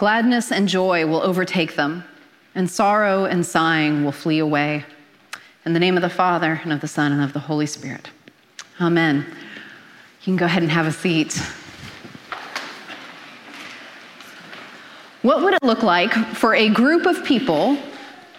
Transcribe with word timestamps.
Gladness 0.00 0.50
and 0.50 0.66
joy 0.66 1.04
will 1.04 1.20
overtake 1.20 1.76
them, 1.76 2.04
and 2.54 2.70
sorrow 2.70 3.26
and 3.26 3.44
sighing 3.44 4.02
will 4.02 4.12
flee 4.12 4.38
away. 4.38 4.86
In 5.66 5.74
the 5.74 5.78
name 5.78 5.94
of 5.94 6.00
the 6.00 6.08
Father, 6.08 6.58
and 6.62 6.72
of 6.72 6.80
the 6.80 6.88
Son, 6.88 7.12
and 7.12 7.22
of 7.22 7.34
the 7.34 7.38
Holy 7.38 7.66
Spirit. 7.66 8.08
Amen. 8.80 9.26
You 9.26 10.24
can 10.24 10.36
go 10.36 10.46
ahead 10.46 10.62
and 10.62 10.72
have 10.72 10.86
a 10.86 10.90
seat. 10.90 11.34
What 15.20 15.42
would 15.42 15.52
it 15.52 15.62
look 15.62 15.82
like 15.82 16.14
for 16.28 16.54
a 16.54 16.70
group 16.70 17.04
of 17.04 17.22
people 17.22 17.76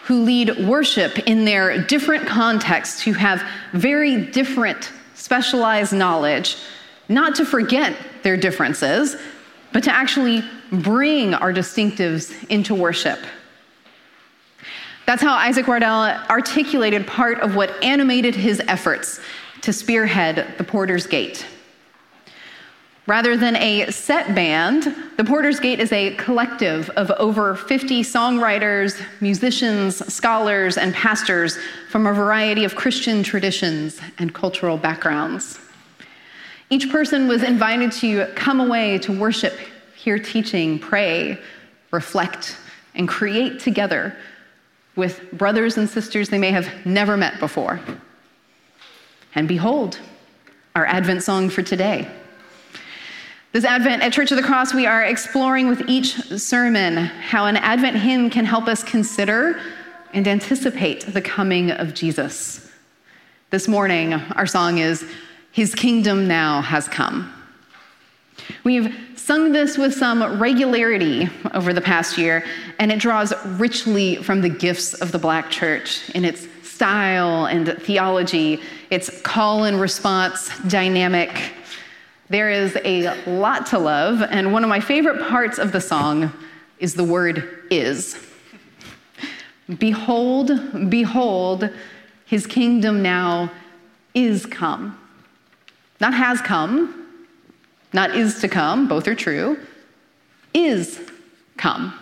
who 0.06 0.24
lead 0.24 0.68
worship 0.68 1.20
in 1.28 1.46
their 1.46 1.84
different 1.84 2.26
contexts, 2.26 3.04
who 3.04 3.14
have 3.14 3.44
very 3.74 4.26
different 4.32 4.92
specialized 5.14 5.94
knowledge, 5.94 6.58
not 7.08 7.36
to 7.36 7.46
forget 7.46 7.96
their 8.24 8.36
differences, 8.36 9.16
but 9.74 9.84
to 9.84 9.94
actually 9.94 10.44
bring 10.72 11.34
our 11.34 11.54
distinctives 11.54 12.34
into 12.50 12.74
worship? 12.74 13.20
That's 15.06 15.22
how 15.22 15.34
Isaac 15.34 15.68
Wardell 15.68 16.06
articulated 16.30 17.06
part 17.06 17.40
of 17.40 17.56
what 17.56 17.84
animated 17.84 18.36
his 18.36 18.62
efforts 18.68 19.20
to 19.62 19.74
spearhead 19.74 20.56
the 20.58 20.64
Porter's 20.64 21.06
Gate. 21.06 21.46
Rather 23.08 23.36
than 23.36 23.56
a 23.58 23.92
set 23.92 24.34
band, 24.36 24.96
the 25.18 25.24
Porter's 25.24 25.60
Gate 25.60 25.80
is 25.80 25.92
a 25.92 26.16
collective 26.16 26.90
of 26.92 27.10
over 27.12 27.56
50 27.56 28.04
songwriters, 28.04 29.02
musicians, 29.20 29.98
scholars, 30.14 30.78
and 30.78 30.94
pastors 30.94 31.58
from 31.90 32.06
a 32.06 32.14
variety 32.14 32.64
of 32.64 32.76
Christian 32.76 33.24
traditions 33.24 34.00
and 34.20 34.34
cultural 34.34 34.78
backgrounds. 34.78 35.60
Each 36.70 36.90
person 36.90 37.28
was 37.28 37.44
invited 37.44 37.92
to 37.94 38.28
come 38.36 38.62
away 38.62 38.98
to 39.00 39.12
worship, 39.12 39.58
hear 40.02 40.18
teaching, 40.18 40.80
pray, 40.80 41.38
reflect, 41.92 42.58
and 42.96 43.08
create 43.08 43.60
together 43.60 44.16
with 44.96 45.32
brothers 45.32 45.78
and 45.78 45.88
sisters 45.88 46.28
they 46.28 46.40
may 46.40 46.50
have 46.50 46.68
never 46.88 47.16
met 47.16 47.40
before. 47.40 47.80
And 49.36 49.48
behold, 49.48 50.00
our 50.74 50.88
Advent 50.88 51.22
song 51.22 51.50
for 51.52 51.62
today. 51.62 52.08
This 53.52 53.64
Advent 53.64 54.02
at 54.02 54.12
Church 54.12 54.32
of 54.32 54.38
the 54.38 54.44
Cross, 54.44 54.74
we 54.74 54.88
are 54.88 55.04
exploring 55.04 55.68
with 55.68 55.88
each 55.88 56.16
sermon 56.16 56.98
how 56.98 57.46
an 57.46 57.58
Advent 57.58 57.98
hymn 57.98 58.32
can 58.32 58.46
help 58.46 58.68
us 58.68 58.84
consider 58.84 59.62
and 60.14 60.28
anticipate 60.28 61.14
the 61.14 61.22
coming 61.22 61.70
of 61.70 61.94
Jesus. 61.94 62.72
This 63.52 63.68
morning, 63.68 64.14
our 64.14 64.48
song 64.48 64.80
is 64.80 65.06
His 65.52 65.76
Kingdom 65.76 66.28
Now 66.28 66.62
Has 66.62 66.88
Come. 66.88 67.32
We've 68.64 68.96
sung 69.24 69.52
this 69.52 69.78
with 69.78 69.94
some 69.94 70.40
regularity 70.40 71.30
over 71.54 71.74
the 71.74 71.82
past 71.82 72.18
year, 72.18 72.44
and 72.80 72.92
it 72.92 73.00
draws 73.00 73.34
richly 73.60 74.18
from 74.18 74.42
the 74.42 74.50
gifts 74.50 74.94
of 74.96 75.12
the 75.12 75.20
Black 75.20 75.50
church 75.50 76.10
in 76.12 76.26
its 76.26 76.48
style 76.64 77.46
and 77.46 77.78
theology, 77.82 78.60
its 78.90 79.22
call 79.22 79.66
and 79.66 79.80
response 79.80 80.50
dynamic 80.68 81.54
there 82.32 82.50
is 82.50 82.78
a 82.86 83.14
lot 83.30 83.66
to 83.68 83.78
love, 83.78 84.22
and 84.22 84.54
one 84.54 84.64
of 84.64 84.70
my 84.70 84.80
favorite 84.80 85.28
parts 85.28 85.60
of 85.60 85.74
the 85.74 85.82
song 85.82 86.32
is 86.80 86.94
the 86.94 87.04
word 87.04 87.66
is. 87.70 88.18
Behold, 89.78 90.90
behold, 90.90 91.70
his 92.26 92.48
kingdom 92.48 93.02
now 93.02 93.52
is 94.14 94.46
come. 94.46 94.98
Not 96.00 96.14
has 96.14 96.40
come, 96.40 97.01
not 97.94 98.16
is 98.16 98.40
to 98.42 98.48
come, 98.48 98.88
both 98.88 99.08
are 99.08 99.16
true, 99.16 99.60
is 100.54 101.00
come. 101.58 101.94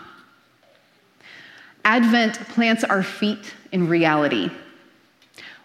Advent 1.86 2.40
plants 2.50 2.84
our 2.84 3.04
feet 3.04 3.54
in 3.72 3.88
reality. 3.88 4.52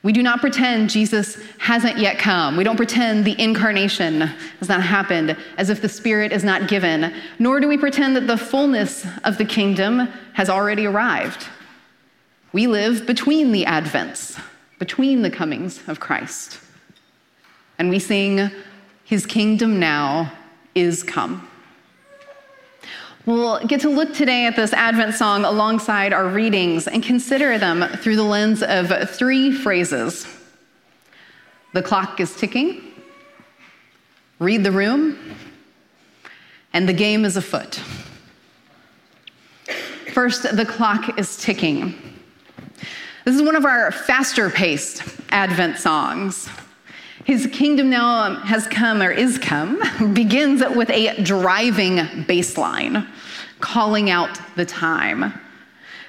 We 0.03 0.13
do 0.13 0.23
not 0.23 0.41
pretend 0.41 0.91
Jesus 0.91 1.39
hasn't 1.59 1.99
yet 1.99 2.19
come. 2.19 2.59
We 2.59 2.65
don't 2.65 2.77
pretend 2.77 3.25
the 3.25 3.41
incarnation 3.43 4.21
has 4.21 4.69
not 4.69 4.83
happened 4.83 5.35
as 5.57 5.71
if 5.71 5.81
the 5.81 5.89
Spirit 5.89 6.31
is 6.31 6.45
not 6.45 6.69
given, 6.69 7.15
nor 7.39 7.59
do 7.59 7.67
we 7.67 7.79
pretend 7.79 8.15
that 8.17 8.27
the 8.27 8.37
fullness 8.37 9.07
of 9.25 9.39
the 9.39 9.47
kingdom 9.47 10.09
has 10.35 10.51
already 10.51 10.87
arrived. 10.87 11.47
We 12.53 12.67
live 12.67 13.07
between 13.07 13.51
the 13.51 13.65
advents, 13.65 14.39
between 14.79 15.23
the 15.23 15.31
comings 15.31 15.81
of 15.89 16.01
Christ. 16.01 16.61
And 17.79 17.89
we 17.89 17.99
sing, 17.99 18.51
His 19.05 19.27
kingdom 19.27 19.79
now 19.79 20.33
is 20.75 21.03
come. 21.03 21.49
We'll 23.27 23.65
get 23.67 23.81
to 23.83 23.89
look 23.89 24.13
today 24.13 24.47
at 24.47 24.55
this 24.57 24.73
Advent 24.73 25.15
song 25.15 25.45
alongside 25.45 26.13
our 26.13 26.27
readings 26.27 26.87
and 26.87 27.03
consider 27.03 27.59
them 27.59 27.89
through 27.99 28.17
the 28.17 28.23
lens 28.23 28.63
of 28.63 29.11
three 29.11 29.51
phrases 29.51 30.27
The 31.73 31.83
clock 31.83 32.21
is 32.21 32.37
ticking, 32.37 32.83
read 34.39 34.63
the 34.63 34.73
room, 34.73 35.19
and 36.73 36.89
the 36.89 36.93
game 36.93 37.25
is 37.25 37.37
afoot. 37.37 37.81
First, 40.13 40.57
the 40.57 40.67
clock 40.67 41.19
is 41.19 41.37
ticking. 41.37 41.95
This 43.25 43.35
is 43.35 43.43
one 43.43 43.57
of 43.57 43.65
our 43.65 43.91
faster 43.91 44.51
paced 44.51 45.03
Advent 45.31 45.79
songs. 45.79 46.49
His 47.25 47.49
kingdom 47.53 47.89
now 47.89 48.27
um, 48.27 48.37
has 48.43 48.67
come 48.67 49.01
or 49.01 49.11
is 49.11 49.39
come 49.39 49.81
begins 50.15 50.63
with 50.77 50.91
a 50.91 51.23
driving 51.23 52.25
bass 52.29 52.59
line 52.59 53.07
calling 53.61 54.11
out 54.11 54.39
the 54.57 54.67
time. 54.67 55.33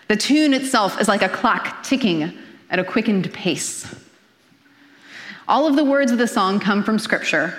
The 0.09 0.17
tune 0.17 0.53
itself 0.53 0.99
is 0.99 1.07
like 1.07 1.21
a 1.21 1.29
clock 1.29 1.83
ticking 1.83 2.37
at 2.69 2.79
a 2.79 2.83
quickened 2.83 3.31
pace. 3.31 3.95
All 5.47 5.67
of 5.67 5.77
the 5.77 5.85
words 5.85 6.11
of 6.11 6.17
the 6.17 6.27
song 6.27 6.59
come 6.59 6.83
from 6.83 6.99
Scripture, 6.99 7.57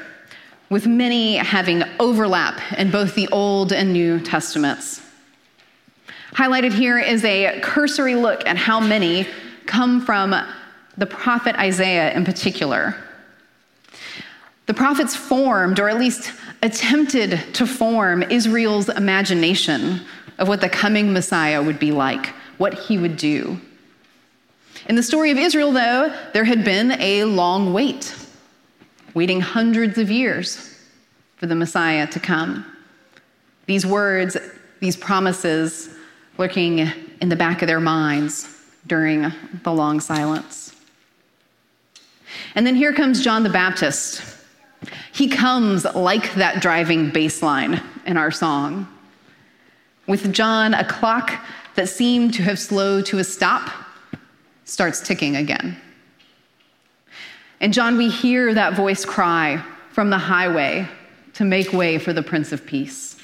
with 0.69 0.87
many 0.87 1.37
having 1.37 1.83
overlap 1.99 2.61
in 2.73 2.91
both 2.91 3.15
the 3.15 3.29
Old 3.29 3.73
and 3.73 3.93
New 3.93 4.21
Testaments. 4.21 5.01
Highlighted 6.33 6.73
here 6.73 6.99
is 6.99 7.25
a 7.25 7.59
cursory 7.63 8.17
look 8.17 8.45
at 8.47 8.59
how 8.59 8.81
many 8.81 9.27
come 9.65 10.05
from 10.05 10.35
the 10.99 11.07
prophet 11.07 11.57
Isaiah 11.57 12.13
in 12.13 12.25
particular. 12.25 12.97
The 14.67 14.75
prophets 14.75 15.15
formed, 15.15 15.79
or 15.79 15.89
at 15.89 15.99
least 15.99 16.33
attempted 16.63 17.41
to 17.55 17.67
form, 17.67 18.23
Israel's 18.25 18.89
imagination 18.89 20.01
of 20.39 20.49
what 20.49 20.61
the 20.61 20.69
coming 20.69 21.13
Messiah 21.13 21.63
would 21.63 21.79
be 21.79 21.93
like, 21.93 22.27
what 22.59 22.75
he 22.75 22.99
would 22.99 23.17
do. 23.17 23.61
In 24.89 24.97
the 24.97 25.03
story 25.03 25.31
of 25.31 25.39
Israel, 25.39 25.73
though, 25.73 26.13
there 26.33 26.45
had 26.45 26.65
been 26.65 26.93
a 27.01 27.25
long 27.25 27.73
wait, 27.73 28.15
waiting 29.15 29.41
hundreds 29.41 29.99
of 29.99 30.11
years 30.11 30.79
for 31.37 31.47
the 31.47 31.55
Messiah 31.55 32.07
to 32.09 32.21
come. 32.21 32.67
These 33.67 33.87
words, 33.87 34.37
these 34.81 34.97
promises, 34.97 35.91
lurking 36.39 36.91
in 37.21 37.29
the 37.29 37.37
back 37.37 37.63
of 37.63 37.69
their 37.69 37.81
minds 37.81 38.53
during 38.87 39.33
the 39.63 39.73
long 39.73 40.01
silence. 40.01 40.75
And 42.55 42.67
then 42.67 42.75
here 42.75 42.93
comes 42.93 43.23
John 43.23 43.43
the 43.43 43.51
Baptist 43.51 44.36
he 45.13 45.29
comes 45.29 45.85
like 45.85 46.35
that 46.35 46.61
driving 46.61 47.11
bass 47.11 47.43
line 47.43 47.83
in 48.05 48.17
our 48.17 48.31
song. 48.31 48.89
With 50.07 50.33
John, 50.33 50.75
a 50.75 50.85
clock 50.85 51.45
that 51.75 51.89
seemed 51.89 52.35
to 52.35 52.43
have 52.43 52.59
slowed 52.59 53.07
to 53.07 53.19
a 53.19 53.25
stop 53.25 53.71
starts 54.65 55.01
ticking 55.01 55.37
again. 55.37 55.77
And 57.61 57.73
John, 57.73 57.97
we 57.97 58.11
hear 58.11 58.53
that 58.55 58.75
voice 58.75 59.05
cry 59.05 59.63
from 59.91 60.11
the 60.11 60.19
highway 60.19 60.87
to 61.35 61.45
make 61.45 61.73
way 61.73 61.99
for 61.99 62.13
the 62.13 62.23
Prince 62.23 62.53
of 62.53 62.67
Peace. 62.67 63.17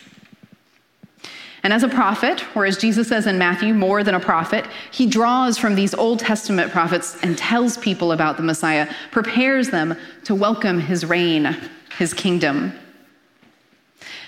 And 1.65 1.73
as 1.73 1.85
a 1.85 1.89
prophet, 1.89 2.45
or 2.57 2.67
as 2.67 2.77
Jesus 2.77 3.09
says 3.09 3.27
in 3.27 3.39
Matthew, 3.39 3.73
more 3.73 4.03
than 4.03 4.17
a 4.17 4.21
prophet, 4.21 4.67
he 4.91 5.07
draws 5.07 5.57
from 5.57 5.77
these 5.77 5.95
Old 5.95 6.19
Testament 6.19 6.73
prophets 6.73 7.17
and 7.23 7.39
tells 7.39 7.77
people 7.79 8.11
about 8.11 8.37
the 8.37 8.43
Messiah, 8.43 8.93
prepares 9.13 9.71
them 9.71 9.97
to 10.25 10.35
welcome 10.35 10.81
his 10.81 11.05
reign, 11.05 11.57
his 11.99 12.13
kingdom. 12.15 12.73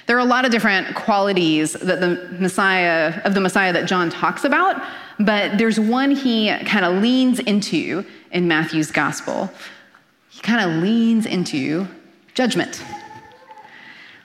There 0.06 0.16
are 0.16 0.20
a 0.20 0.25
lot 0.25 0.44
of 0.44 0.52
different 0.52 0.94
qualities 0.94 1.72
that 1.72 2.00
the 2.00 2.36
Messiah 2.38 3.20
of 3.25 3.34
the 3.34 3.40
Messiah 3.40 3.72
that 3.72 3.87
John 3.87 4.10
talks 4.10 4.44
about, 4.44 4.80
but 5.19 5.58
there's 5.58 5.80
one 5.80 6.12
he 6.12 6.54
kind 6.66 6.84
of 6.84 7.02
leans 7.02 7.40
into 7.40 8.04
in 8.30 8.46
Matthew's 8.46 8.92
gospel. 8.92 9.50
He 10.28 10.40
kind 10.40 10.70
of 10.70 10.82
leans 10.82 11.26
into 11.26 11.88
judgment. 12.34 12.84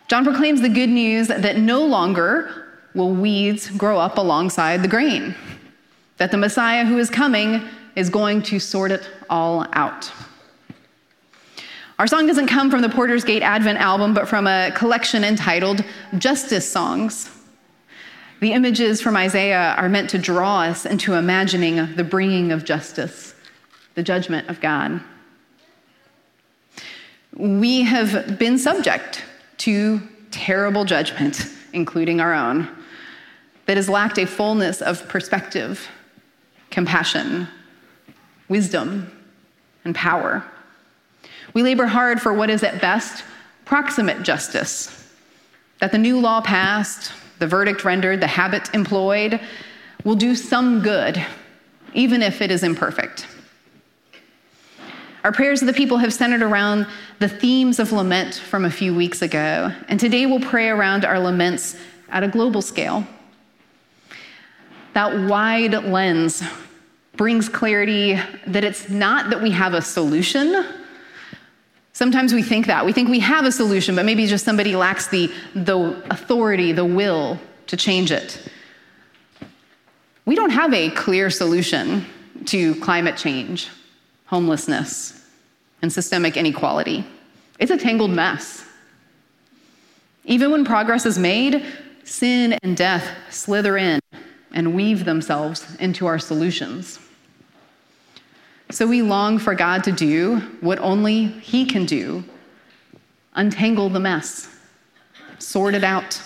John 0.10 0.26
proclaims 0.26 0.62
the 0.62 0.70
good 0.70 0.90
news 0.90 1.28
that 1.28 1.58
no 1.58 1.86
longer 1.86 2.69
will 2.94 3.14
weeds 3.14 3.70
grow 3.70 3.98
up 3.98 4.18
alongside 4.18 4.84
the 4.84 4.88
grain. 4.88 5.36
That 6.18 6.32
the 6.32 6.38
Messiah 6.38 6.86
who 6.86 6.98
is 6.98 7.10
coming 7.10 7.62
is 7.96 8.10
going 8.10 8.42
to 8.44 8.60
sort 8.60 8.92
it 8.92 9.10
all 9.30 9.66
out. 9.74 10.12
Our 12.00 12.08
song 12.08 12.28
doesn't 12.28 12.48
come 12.48 12.72
from 12.72 12.82
the 12.82 12.90
Porter's 12.90 13.26
Gate 13.26 13.44
Advent 13.44 13.80
album, 13.80 14.14
but 14.14 14.28
from 14.28 14.48
a 14.48 14.72
collection 14.74 15.24
entitled 15.24 15.84
Justice 16.18 16.70
Songs. 16.70 17.30
The 18.40 18.54
images 18.54 19.02
from 19.02 19.18
Isaiah 19.18 19.76
are 19.78 19.90
meant 19.90 20.10
to 20.12 20.18
draw 20.18 20.62
us 20.62 20.86
into 20.86 21.16
imagining 21.16 21.96
the 21.96 22.06
bringing 22.06 22.54
of 22.54 22.64
justice, 22.64 23.36
the 23.96 24.04
judgment 24.04 24.48
of 24.48 24.62
God. 24.62 25.02
We 27.36 27.82
have 27.82 28.40
been 28.40 28.58
subject 28.58 29.26
to 29.58 30.02
terrible 30.32 30.86
judgment, 30.86 31.52
including 31.74 32.22
our 32.22 32.34
own, 32.34 32.70
that 33.70 33.78
has 33.78 33.88
lacked 33.88 34.18
a 34.18 34.26
fullness 34.26 34.82
of 34.82 35.08
perspective, 35.08 35.90
compassion, 36.72 37.48
wisdom, 38.48 39.12
and 39.86 39.94
power. 39.94 40.44
We 41.54 41.62
labor 41.62 41.86
hard 41.86 42.20
for 42.20 42.34
what 42.34 42.50
is 42.50 42.64
at 42.64 42.82
best 42.82 43.24
proximate 43.66 44.24
justice 44.24 45.14
that 45.82 45.92
the 45.92 46.00
new 46.00 46.20
law 46.20 46.42
passed, 46.42 47.12
the 47.38 47.46
verdict 47.46 47.86
rendered, 47.86 48.22
the 48.22 48.26
habit 48.26 48.74
employed 48.74 49.40
will 50.04 50.16
do 50.16 50.34
some 50.34 50.82
good, 50.82 51.24
even 51.94 52.24
if 52.24 52.42
it 52.42 52.50
is 52.50 52.64
imperfect. 52.64 53.28
Our 55.24 55.32
prayers 55.32 55.62
of 55.62 55.68
the 55.68 55.74
people 55.74 55.98
have 55.98 56.12
centered 56.12 56.42
around 56.42 56.88
the 57.20 57.30
themes 57.30 57.78
of 57.78 57.92
lament 57.92 58.34
from 58.34 58.66
a 58.66 58.72
few 58.72 58.96
weeks 58.96 59.22
ago, 59.22 59.72
and 59.90 60.00
today 60.00 60.26
we'll 60.26 60.40
pray 60.40 60.70
around 60.70 61.06
our 61.06 61.20
laments 61.20 61.78
at 62.10 62.24
a 62.24 62.28
global 62.28 62.64
scale. 62.64 63.06
That 64.94 65.30
wide 65.30 65.74
lens 65.86 66.44
brings 67.16 67.50
clarity 67.50 68.20
that 68.48 68.64
it's 68.64 68.90
not 68.90 69.30
that 69.30 69.42
we 69.42 69.52
have 69.52 69.74
a 69.74 69.82
solution. 69.82 70.66
Sometimes 71.94 72.34
we 72.34 72.42
think 72.42 72.68
that. 72.68 72.86
We 72.86 72.94
think 72.94 73.10
we 73.10 73.20
have 73.20 73.46
a 73.46 73.52
solution, 73.52 73.96
but 73.96 74.06
maybe 74.06 74.26
just 74.26 74.46
somebody 74.46 74.76
lacks 74.76 75.08
the, 75.08 75.32
the 75.54 76.02
authority, 76.10 76.72
the 76.72 76.86
will 76.86 77.38
to 77.68 77.76
change 77.76 78.12
it. 78.12 78.50
We 80.26 80.36
don't 80.36 80.52
have 80.52 80.74
a 80.74 80.90
clear 80.92 81.30
solution 81.30 82.06
to 82.46 82.76
climate 82.76 83.18
change, 83.18 83.68
homelessness, 84.28 85.26
and 85.82 85.92
systemic 85.92 86.38
inequality. 86.38 87.06
It's 87.60 87.72
a 87.72 87.78
tangled 87.78 88.12
mess. 88.12 88.66
Even 90.24 90.52
when 90.52 90.64
progress 90.64 91.06
is 91.06 91.20
made, 91.20 91.66
sin 92.06 92.58
and 92.64 92.78
death 92.78 93.06
slither 93.30 93.78
in 93.78 94.00
and 94.52 94.74
weave 94.74 95.06
themselves 95.06 95.76
into 95.76 96.06
our 96.06 96.20
solutions. 96.20 97.00
So 98.72 98.86
we 98.86 99.02
long 99.02 99.40
for 99.40 99.56
God 99.56 99.84
to 99.86 99.92
do 99.92 100.38
what 100.62 100.80
only 100.80 101.28
He 101.28 101.66
can 101.66 101.86
do 101.86 102.24
untangle 103.34 103.90
the 103.90 104.00
mess, 104.00 104.50
sort 105.38 105.74
it 105.74 105.84
out. 105.84 106.22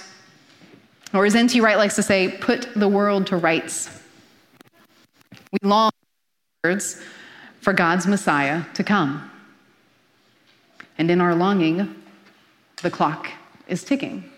Or 1.13 1.25
as 1.25 1.35
N.T. 1.35 1.61
Wright 1.61 1.77
likes 1.77 1.95
to 1.95 2.01
say, 2.01 2.27
put 2.27 2.67
the 2.75 2.87
world 2.87 3.27
to 3.27 3.37
rights. 3.37 3.89
We 5.51 5.59
long 5.61 5.91
for 6.63 7.73
God's 7.73 8.07
Messiah 8.07 8.63
to 8.73 8.83
come. 8.83 9.29
And 10.97 11.11
in 11.11 11.21
our 11.21 11.35
longing, 11.35 11.93
the 12.81 12.89
clock 12.89 13.29
is 13.67 13.83
ticking. 13.83 14.32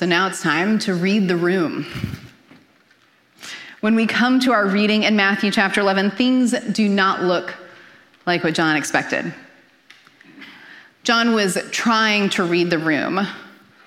So 0.00 0.06
now 0.06 0.28
it's 0.28 0.40
time 0.40 0.78
to 0.78 0.94
read 0.94 1.28
the 1.28 1.36
room. 1.36 1.84
When 3.82 3.94
we 3.94 4.06
come 4.06 4.40
to 4.40 4.50
our 4.50 4.66
reading 4.66 5.02
in 5.02 5.14
Matthew 5.14 5.50
chapter 5.50 5.82
11, 5.82 6.12
things 6.12 6.52
do 6.52 6.88
not 6.88 7.22
look 7.22 7.54
like 8.24 8.42
what 8.42 8.54
John 8.54 8.76
expected. 8.76 9.34
John 11.02 11.34
was 11.34 11.58
trying 11.70 12.30
to 12.30 12.44
read 12.44 12.70
the 12.70 12.78
room, 12.78 13.26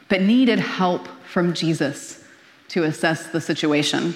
but 0.07 0.21
needed 0.21 0.60
help 0.60 1.07
from 1.25 1.51
Jesus 1.51 2.24
to 2.68 2.83
assess 2.83 3.30
the 3.30 3.42
situation. 3.42 4.16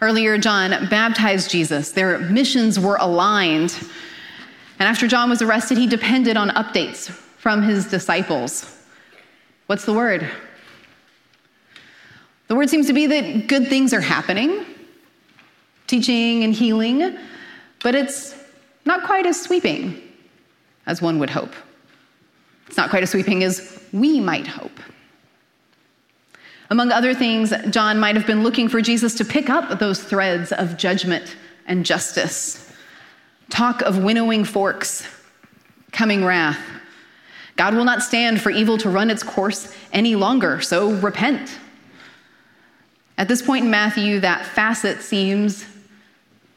Earlier, 0.00 0.38
John 0.38 0.88
baptized 0.88 1.50
Jesus. 1.50 1.92
Their 1.92 2.20
missions 2.20 2.80
were 2.80 2.96
aligned. 2.96 3.78
And 4.78 4.88
after 4.88 5.08
John 5.08 5.28
was 5.28 5.42
arrested, 5.42 5.76
he 5.76 5.86
depended 5.86 6.38
on 6.38 6.48
updates 6.52 7.10
from 7.10 7.60
his 7.60 7.84
disciples. 7.84 8.75
What's 9.66 9.84
the 9.84 9.92
word? 9.92 10.28
The 12.48 12.54
word 12.54 12.70
seems 12.70 12.86
to 12.86 12.92
be 12.92 13.06
that 13.06 13.48
good 13.48 13.68
things 13.68 13.92
are 13.92 14.00
happening, 14.00 14.64
teaching 15.86 16.44
and 16.44 16.54
healing, 16.54 17.18
but 17.82 17.94
it's 17.94 18.34
not 18.84 19.04
quite 19.04 19.26
as 19.26 19.40
sweeping 19.40 20.00
as 20.86 21.02
one 21.02 21.18
would 21.18 21.30
hope. 21.30 21.52
It's 22.68 22.76
not 22.76 22.90
quite 22.90 23.02
as 23.02 23.10
sweeping 23.10 23.42
as 23.42 23.82
we 23.92 24.20
might 24.20 24.46
hope. 24.46 24.78
Among 26.70 26.90
other 26.90 27.14
things, 27.14 27.52
John 27.70 27.98
might 27.98 28.16
have 28.16 28.26
been 28.26 28.42
looking 28.42 28.68
for 28.68 28.80
Jesus 28.80 29.14
to 29.16 29.24
pick 29.24 29.48
up 29.50 29.78
those 29.78 30.02
threads 30.02 30.52
of 30.52 30.76
judgment 30.76 31.36
and 31.66 31.84
justice. 31.84 32.72
Talk 33.50 33.82
of 33.82 34.02
winnowing 34.02 34.44
forks, 34.44 35.06
coming 35.92 36.24
wrath. 36.24 36.58
God 37.56 37.74
will 37.74 37.84
not 37.84 38.02
stand 38.02 38.40
for 38.40 38.50
evil 38.50 38.78
to 38.78 38.90
run 38.90 39.10
its 39.10 39.22
course 39.22 39.74
any 39.92 40.14
longer, 40.14 40.60
so 40.60 40.90
repent. 40.92 41.58
At 43.18 43.28
this 43.28 43.40
point 43.40 43.64
in 43.64 43.70
Matthew, 43.70 44.20
that 44.20 44.44
facet 44.44 45.00
seems 45.00 45.64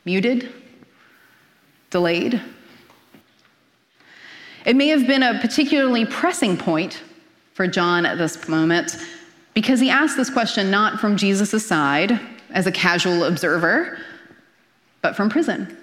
muted, 0.04 0.52
delayed. 1.90 2.42
It 4.66 4.76
may 4.76 4.90
have 4.90 5.08
been 5.08 5.24
a 5.24 5.40
particularly 5.40 6.06
pressing 6.06 6.58
point 6.58 7.02
for 7.54 7.66
John 7.66 8.06
at 8.06 8.18
this 8.18 8.48
moment 8.50 8.98
because 9.54 9.80
he 9.80 9.90
asked 9.90 10.18
this 10.18 10.30
question 10.30 10.70
not 10.70 11.00
from 11.00 11.16
Jesus' 11.16 11.66
side 11.66 12.20
as 12.52 12.68
a 12.68 12.72
casual 12.72 13.24
observer, 13.24 13.98
but 15.02 15.16
from 15.16 15.30
prison. 15.30 15.78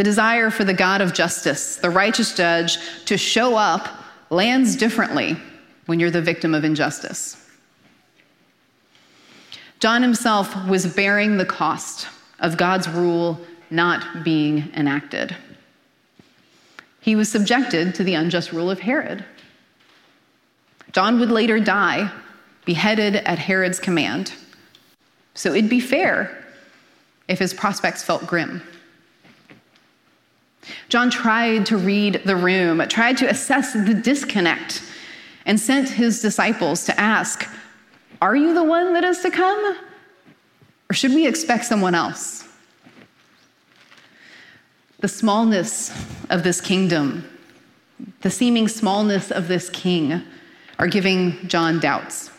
The 0.00 0.04
desire 0.04 0.48
for 0.48 0.64
the 0.64 0.72
God 0.72 1.02
of 1.02 1.12
justice, 1.12 1.76
the 1.76 1.90
righteous 1.90 2.34
judge, 2.34 2.78
to 3.04 3.18
show 3.18 3.54
up 3.54 3.86
lands 4.30 4.74
differently 4.74 5.36
when 5.84 6.00
you're 6.00 6.10
the 6.10 6.22
victim 6.22 6.54
of 6.54 6.64
injustice. 6.64 7.36
John 9.78 10.00
himself 10.00 10.56
was 10.66 10.86
bearing 10.86 11.36
the 11.36 11.44
cost 11.44 12.08
of 12.38 12.56
God's 12.56 12.88
rule 12.88 13.38
not 13.68 14.24
being 14.24 14.72
enacted. 14.74 15.36
He 17.02 17.14
was 17.14 17.30
subjected 17.30 17.94
to 17.96 18.02
the 18.02 18.14
unjust 18.14 18.52
rule 18.52 18.70
of 18.70 18.80
Herod. 18.80 19.22
John 20.92 21.20
would 21.20 21.30
later 21.30 21.60
die, 21.60 22.10
beheaded 22.64 23.16
at 23.16 23.38
Herod's 23.38 23.78
command. 23.78 24.32
So 25.34 25.52
it'd 25.52 25.68
be 25.68 25.78
fair 25.78 26.42
if 27.28 27.38
his 27.38 27.52
prospects 27.52 28.02
felt 28.02 28.26
grim. 28.26 28.62
John 30.90 31.08
tried 31.08 31.66
to 31.66 31.76
read 31.76 32.22
the 32.24 32.34
room, 32.34 32.86
tried 32.88 33.16
to 33.18 33.30
assess 33.30 33.72
the 33.72 33.94
disconnect, 33.94 34.82
and 35.46 35.58
sent 35.58 35.88
his 35.88 36.20
disciples 36.20 36.84
to 36.84 37.00
ask 37.00 37.48
are 38.20 38.36
you 38.36 38.52
the 38.52 38.64
one 38.64 38.92
that 38.92 39.02
is 39.02 39.20
to 39.20 39.30
come? 39.30 39.78
Or 40.90 40.94
should 40.94 41.14
we 41.14 41.26
expect 41.26 41.64
someone 41.64 41.94
else? 41.94 42.46
The 44.98 45.08
smallness 45.08 45.90
of 46.28 46.42
this 46.42 46.60
kingdom, 46.60 47.24
the 48.20 48.30
seeming 48.30 48.68
smallness 48.68 49.30
of 49.30 49.48
this 49.48 49.70
king, 49.70 50.22
are 50.78 50.86
giving 50.86 51.48
John 51.48 51.80
doubts. 51.80 52.30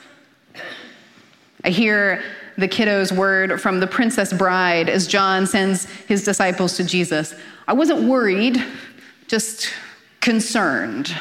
I 1.63 1.69
hear 1.69 2.21
the 2.59 2.67
kiddo's 2.67 3.11
word 3.11 3.59
from 3.59 3.79
the 3.79 3.87
princess 3.87 4.31
bride 4.33 4.87
as 4.87 5.07
John 5.07 5.47
sends 5.47 5.85
his 5.85 6.23
disciples 6.23 6.77
to 6.77 6.83
Jesus. 6.83 7.33
I 7.71 7.73
wasn't 7.73 8.03
worried, 8.03 8.61
just 9.27 9.69
concerned. 10.19 11.15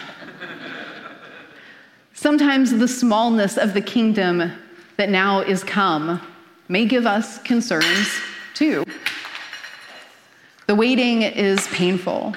Sometimes 2.13 2.73
the 2.77 2.89
smallness 2.89 3.57
of 3.57 3.73
the 3.73 3.81
kingdom 3.81 4.51
that 4.97 5.11
now 5.11 5.43
is 5.43 5.63
come 5.63 6.21
may 6.67 6.87
give 6.87 7.07
us 7.07 7.41
concerns 7.45 8.19
too. 8.53 8.83
The 10.67 10.75
waiting 10.75 11.23
is 11.23 11.69
painful. 11.69 12.35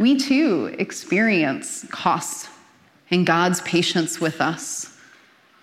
We 0.00 0.18
too 0.18 0.74
experience 0.76 1.86
costs 1.92 2.48
in 3.10 3.24
God's 3.24 3.60
patience 3.60 4.20
with 4.20 4.40
us, 4.40 4.98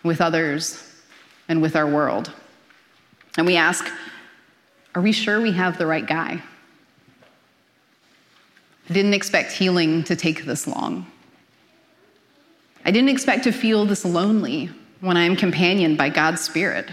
with 0.03 0.21
others, 0.21 0.89
and 1.49 1.61
with 1.61 1.75
our 1.75 1.85
world. 1.85 2.31
And 3.37 3.45
we 3.45 3.57
ask, 3.57 3.91
are 4.95 5.01
we 5.01 5.11
sure 5.11 5.41
we 5.41 5.51
have 5.51 5.77
the 5.77 5.85
right 5.85 6.07
guy? 6.07 6.41
I 8.89 8.93
didn't 8.93 9.13
expect 9.13 9.51
healing 9.51 10.03
to 10.03 10.15
take 10.15 10.45
this 10.45 10.67
long. 10.67 11.07
I 12.83 12.91
didn't 12.91 13.09
expect 13.09 13.43
to 13.45 13.51
feel 13.51 13.85
this 13.85 14.05
lonely 14.05 14.69
when 15.01 15.17
I 15.17 15.23
am 15.23 15.35
companioned 15.35 15.97
by 15.97 16.09
God's 16.09 16.41
Spirit. 16.41 16.89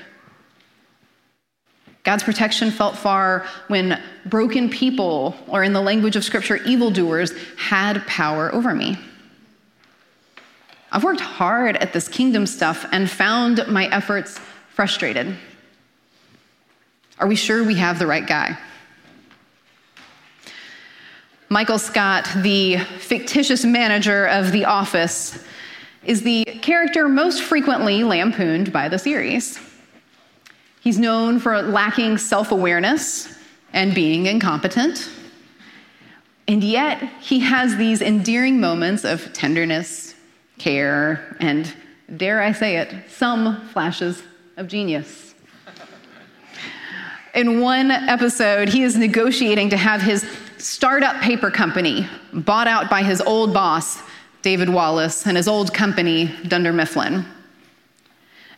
God's 2.03 2.25
protection 2.25 2.71
felt 2.71 2.97
far 2.97 3.47
when 3.69 4.03
broken 4.27 4.69
people, 4.69 5.37
or 5.47 5.63
in 5.63 5.73
the 5.73 5.81
language 5.81 6.17
of 6.17 6.25
Scripture, 6.25 6.57
evildoers, 6.65 7.33
had 7.57 8.05
power 8.07 8.53
over 8.53 8.75
me. 8.75 8.99
I've 10.91 11.05
worked 11.05 11.21
hard 11.21 11.77
at 11.77 11.93
this 11.93 12.09
kingdom 12.09 12.47
stuff 12.47 12.87
and 12.91 13.09
found 13.09 13.67
my 13.69 13.87
efforts 13.87 14.41
frustrated. 14.71 15.37
Are 17.19 17.27
we 17.27 17.37
sure 17.37 17.63
we 17.63 17.77
have 17.77 17.99
the 17.99 18.07
right 18.07 18.27
guy? 18.27 18.59
Michael 21.53 21.79
Scott, 21.79 22.27
the 22.37 22.79
fictitious 22.79 23.63
manager 23.63 24.27
of 24.29 24.53
The 24.53 24.65
Office, 24.65 25.45
is 26.03 26.23
the 26.23 26.45
character 26.63 27.11
most 27.11 27.43
frequently 27.43 28.03
lampooned 28.05 28.73
by 28.73 28.89
the 28.89 28.99
series. 28.99 29.61
He's 30.81 30.99
known 30.99 31.39
for 31.39 31.61
lacking 31.61 32.17
self 32.17 32.53
awareness 32.53 33.39
and 33.75 33.95
being 33.95 34.25
incompetent. 34.25 35.11
And 36.49 36.65
yet, 36.65 37.03
he 37.21 37.41
has 37.41 37.77
these 37.77 38.01
endearing 38.01 38.59
moments 38.59 39.05
of 39.05 39.31
tenderness, 39.35 40.15
care, 40.57 41.37
and, 41.39 41.71
dare 42.17 42.41
I 42.41 42.53
say 42.53 42.79
it, 42.79 42.95
some 43.11 43.69
flashes 43.69 44.23
of 44.57 44.69
genius. 44.69 45.35
In 47.35 47.61
one 47.61 47.91
episode, 47.91 48.71
he 48.71 48.83
is 48.83 48.97
negotiating 48.97 49.69
to 49.69 49.77
have 49.77 50.01
his 50.01 50.25
startup 50.63 51.21
paper 51.21 51.51
company 51.51 52.07
bought 52.33 52.69
out 52.69 52.89
by 52.89 53.03
his 53.03 53.21
old 53.21 53.53
boss, 53.53 54.01
David 54.43 54.69
Wallace, 54.69 55.27
and 55.27 55.37
his 55.37 55.49
old 55.49 55.75
company, 55.75 56.31
Dunder 56.47 56.73
Mifflin. 56.73 57.25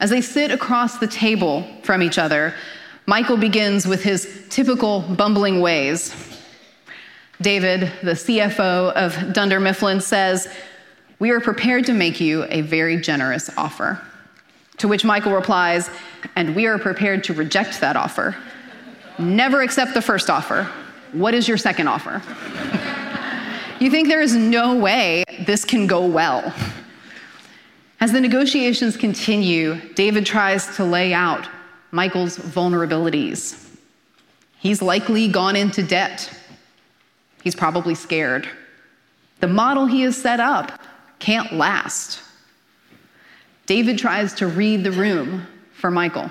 As 0.01 0.11
they 0.11 0.21
sit 0.21 0.51
across 0.51 0.99
the 0.99 1.07
table 1.07 1.67
from 1.83 2.03
each 2.03 2.19
other, 2.19 2.55
Michael 3.07 3.37
begins 3.37 3.87
with 3.87 4.03
his 4.03 4.45
typical 4.51 5.01
bumbling 5.01 5.61
ways. 5.61 6.15
David, 7.41 7.93
the 8.03 8.13
CFO 8.13 8.93
of 8.93 9.33
Dunder 9.33 9.61
Mifflin, 9.61 10.01
says, 10.01 10.49
We 11.19 11.31
are 11.31 11.41
prepared 11.41 11.87
to 11.87 11.95
make 11.95 12.21
you 12.21 12.45
a 12.49 12.61
very 12.61 13.01
generous 13.01 13.51
offer. 13.57 14.01
To 14.79 14.89
which 14.89 15.05
Michael 15.05 15.33
replies, 15.33 15.89
And 16.37 16.55
we 16.55 16.67
are 16.67 16.79
prepared 16.79 17.25
to 17.25 17.35
reject 17.35 17.81
that 17.81 17.97
offer. 17.97 18.37
Never 19.19 19.63
accept 19.63 19.95
the 19.95 20.03
first 20.03 20.29
offer. 20.29 20.71
What 21.15 21.33
is 21.33 21.47
your 21.47 21.57
second 21.57 21.87
offer? 21.87 22.21
you 23.79 23.89
think 23.89 24.09
there 24.09 24.21
is 24.21 24.35
no 24.35 24.75
way 24.75 25.23
this 25.47 25.65
can 25.65 25.87
go 25.87 26.05
well. 26.05 26.53
As 28.01 28.11
the 28.11 28.21
negotiations 28.21 28.97
continue, 28.97 29.77
David 29.95 30.27
tries 30.27 30.75
to 30.77 30.85
lay 30.85 31.15
out 31.15 31.49
Michael's 31.93 32.37
vulnerabilities. 32.37 33.65
He's 34.59 34.83
likely 34.83 35.29
gone 35.29 35.55
into 35.55 35.85
debt. 35.85 36.29
He's 37.45 37.55
probably 37.55 37.95
scared. 37.95 38.49
The 39.39 39.47
model 39.47 39.87
he 39.87 40.03
has 40.03 40.17
set 40.17 40.41
up 40.41 40.81
can't 41.21 41.53
last. 41.53 42.21
David 43.67 43.99
tries 43.99 44.35
to 44.35 44.49
read 44.49 44.83
the 44.83 44.91
room 44.91 45.47
for 45.75 45.93
Michael. 45.93 46.31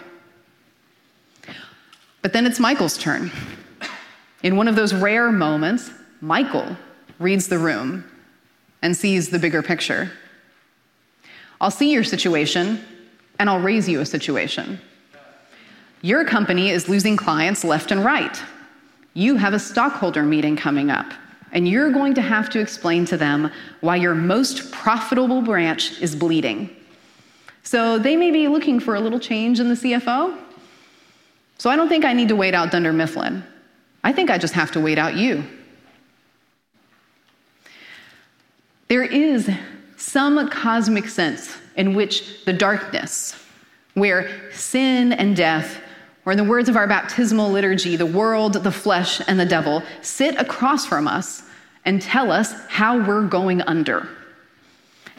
But 2.22 2.34
then 2.34 2.46
it's 2.46 2.60
Michael's 2.60 2.98
turn. 2.98 3.32
In 4.44 4.58
one 4.58 4.68
of 4.68 4.76
those 4.76 4.94
rare 4.94 5.32
moments, 5.32 5.90
Michael 6.22 6.78
reads 7.18 7.48
the 7.48 7.58
room 7.58 8.04
and 8.82 8.96
sees 8.96 9.30
the 9.30 9.40
bigger 9.40 9.64
picture. 9.64 10.12
I'll 11.62 11.72
see 11.72 11.92
your 11.92 12.04
situation 12.04 12.84
and 13.40 13.50
I'll 13.50 13.62
raise 13.62 13.88
you 13.88 14.02
a 14.02 14.06
situation. 14.06 14.80
Your 16.02 16.26
company 16.26 16.70
is 16.70 16.90
losing 16.90 17.16
clients 17.16 17.64
left 17.64 17.92
and 17.92 18.04
right. 18.04 18.42
You 19.14 19.38
have 19.38 19.54
a 19.54 19.60
stockholder 19.60 20.24
meeting 20.24 20.58
coming 20.58 20.90
up, 20.92 21.06
and 21.54 21.68
you're 21.68 21.92
going 21.92 22.14
to 22.16 22.22
have 22.22 22.50
to 22.50 22.60
explain 22.60 23.06
to 23.06 23.16
them 23.16 23.52
why 23.80 23.96
your 23.96 24.14
most 24.14 24.72
profitable 24.72 25.42
branch 25.42 26.02
is 26.02 26.16
bleeding. 26.16 26.70
So 27.64 27.98
they 27.98 28.18
may 28.18 28.32
be 28.32 28.50
looking 28.50 28.80
for 28.80 28.96
a 28.96 29.00
little 29.00 29.20
change 29.20 29.62
in 29.62 29.70
the 29.70 29.76
CFO. 29.76 30.38
So 31.58 31.70
I 31.70 31.78
don't 31.78 31.88
think 31.88 32.04
I 32.04 32.12
need 32.12 32.28
to 32.28 32.36
wait 32.36 32.54
out 32.54 32.72
Dunder 32.72 32.92
Mifflin. 32.92 33.44
I 34.04 34.12
think 34.12 34.30
I 34.30 34.38
just 34.38 34.54
have 34.54 34.72
to 34.72 34.80
wait 34.80 34.98
out 34.98 35.16
you. 35.16 35.44
There 38.88 39.04
is 39.04 39.50
some 39.98 40.50
cosmic 40.50 41.08
sense 41.08 41.58
in 41.76 41.96
which 41.96 42.44
the 42.46 42.54
darkness, 42.54 43.42
where 43.94 44.52
sin 44.52 45.14
and 45.14 45.36
death, 45.36 45.80
or 46.26 46.34
in 46.34 46.38
the 46.38 46.44
words 46.44 46.70
of 46.70 46.76
our 46.76 46.88
baptismal 46.88 47.50
liturgy, 47.50 47.96
the 47.96 48.06
world, 48.06 48.54
the 48.54 48.72
flesh, 48.72 49.22
and 49.28 49.40
the 49.40 49.46
devil, 49.46 49.82
sit 50.02 50.36
across 50.40 50.86
from 50.86 51.08
us 51.08 51.44
and 51.86 52.02
tell 52.02 52.32
us 52.32 52.54
how 52.68 53.06
we're 53.06 53.28
going 53.28 53.62
under. 53.62 54.08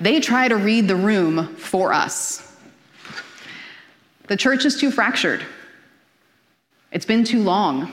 They 0.00 0.20
try 0.20 0.48
to 0.48 0.56
read 0.56 0.88
the 0.88 0.96
room 0.96 1.54
for 1.56 1.92
us. 1.92 2.56
The 4.28 4.36
church 4.36 4.64
is 4.64 4.80
too 4.80 4.90
fractured. 4.90 5.44
It's 6.90 7.06
been 7.06 7.24
too 7.24 7.42
long. 7.42 7.92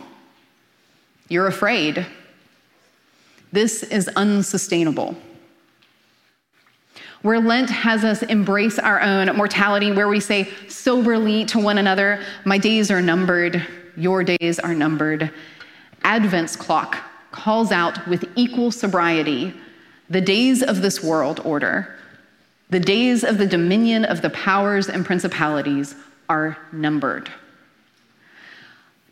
You're 1.32 1.48
afraid. 1.48 2.06
This 3.54 3.84
is 3.84 4.10
unsustainable 4.10 5.16
where 7.22 7.40
Lent 7.40 7.70
has 7.70 8.04
us 8.04 8.22
embrace 8.24 8.80
our 8.80 9.00
own 9.00 9.28
mortality, 9.38 9.94
where 9.94 10.10
we 10.10 10.20
say 10.20 10.50
soberly 10.68 11.46
to 11.46 11.60
one 11.60 11.78
another, 11.78 12.22
My 12.44 12.58
days 12.58 12.92
are 12.92 13.02
numbered, 13.02 13.66
your 13.96 14.24
days 14.26 14.60
are 14.60 14.74
numbered. 14.74 15.32
Advent's 16.04 16.56
clock 16.58 16.98
calls 17.32 17.72
out 17.72 18.06
with 18.08 18.26
equal 18.36 18.72
sobriety 18.72 19.54
the 20.10 20.20
days 20.20 20.62
of 20.62 20.82
this 20.82 21.02
world 21.02 21.40
order, 21.46 21.96
the 22.72 22.80
days 22.80 23.24
of 23.24 23.38
the 23.38 23.48
dominion 23.48 24.04
of 24.04 24.22
the 24.22 24.32
powers 24.32 24.90
and 24.90 25.06
principalities 25.06 25.96
are 26.28 26.58
numbered. 26.74 27.32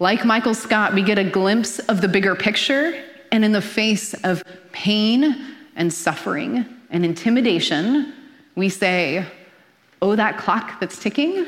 Like 0.02 0.24
Michael 0.24 0.54
Scott, 0.54 0.94
we 0.94 1.04
get 1.04 1.18
a 1.18 1.26
glimpse 1.26 1.80
of 1.80 2.00
the 2.00 2.08
bigger 2.08 2.34
picture, 2.34 3.04
and 3.34 3.44
in 3.44 3.52
the 3.52 3.62
face 3.62 4.14
of 4.24 4.42
pain 4.72 5.36
and 5.76 5.92
suffering, 5.92 6.66
and 6.90 7.04
intimidation, 7.04 8.14
we 8.56 8.70
say, 8.70 9.26
Oh, 10.02 10.16
that 10.16 10.38
clock 10.38 10.80
that's 10.80 10.98
ticking, 10.98 11.46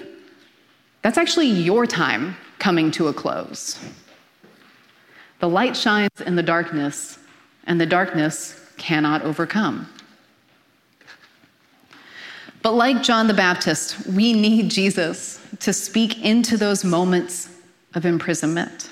that's 1.01 1.17
actually 1.17 1.47
your 1.47 1.85
time 1.85 2.35
coming 2.59 2.91
to 2.91 3.07
a 3.07 3.13
close. 3.13 3.79
The 5.39 5.47
light 5.47 5.75
shines 5.77 6.19
in 6.25 6.35
the 6.35 6.43
darkness, 6.43 7.19
and 7.63 7.79
the 7.79 7.85
darkness 7.85 8.59
cannot 8.77 9.21
overcome. 9.21 9.87
But 12.61 12.73
like 12.73 13.01
John 13.01 13.27
the 13.27 13.33
Baptist, 13.33 14.05
we 14.07 14.33
need 14.33 14.69
Jesus 14.69 15.39
to 15.61 15.71
speak 15.71 16.21
into 16.23 16.57
those 16.57 16.83
moments 16.83 17.50
of 17.93 18.05
imprisonment. 18.05 18.89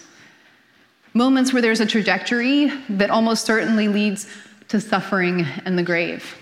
Moments 1.14 1.54
where 1.54 1.62
there's 1.62 1.80
a 1.80 1.86
trajectory 1.86 2.72
that 2.90 3.10
almost 3.10 3.46
certainly 3.46 3.88
leads 3.88 4.28
to 4.68 4.80
suffering 4.80 5.46
and 5.66 5.78
the 5.78 5.84
grave. 5.84 6.36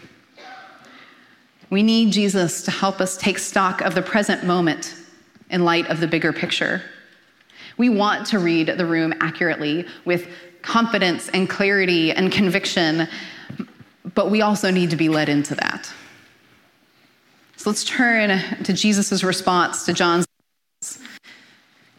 We 1.70 1.84
need 1.84 2.12
Jesus 2.12 2.62
to 2.64 2.72
help 2.72 3.02
us 3.02 3.18
take 3.18 3.40
stock 3.40 3.82
of 3.82 3.96
the 3.96 4.02
present 4.02 4.44
moment 4.44 4.96
in 5.50 5.64
light 5.64 5.88
of 5.88 6.00
the 6.00 6.08
bigger 6.08 6.34
picture. 6.34 6.82
We 7.78 7.90
want 7.90 8.28
to 8.28 8.40
read 8.40 8.68
the 8.68 8.86
room 8.86 9.14
accurately 9.22 9.86
with 10.06 10.28
confidence 10.62 11.30
and 11.30 11.50
clarity 11.50 12.12
and 12.12 12.32
conviction, 12.32 13.08
but 14.14 14.30
we 14.30 14.42
also 14.42 14.72
need 14.72 14.90
to 14.90 14.98
be 14.98 15.10
led 15.10 15.30
into 15.30 15.56
that. 15.56 15.92
So 17.56 17.70
let's 17.70 17.84
turn 17.84 18.40
to 18.64 18.74
Jesus' 18.74 19.24
response 19.24 19.86
to 19.86 19.94
John's 19.94 20.27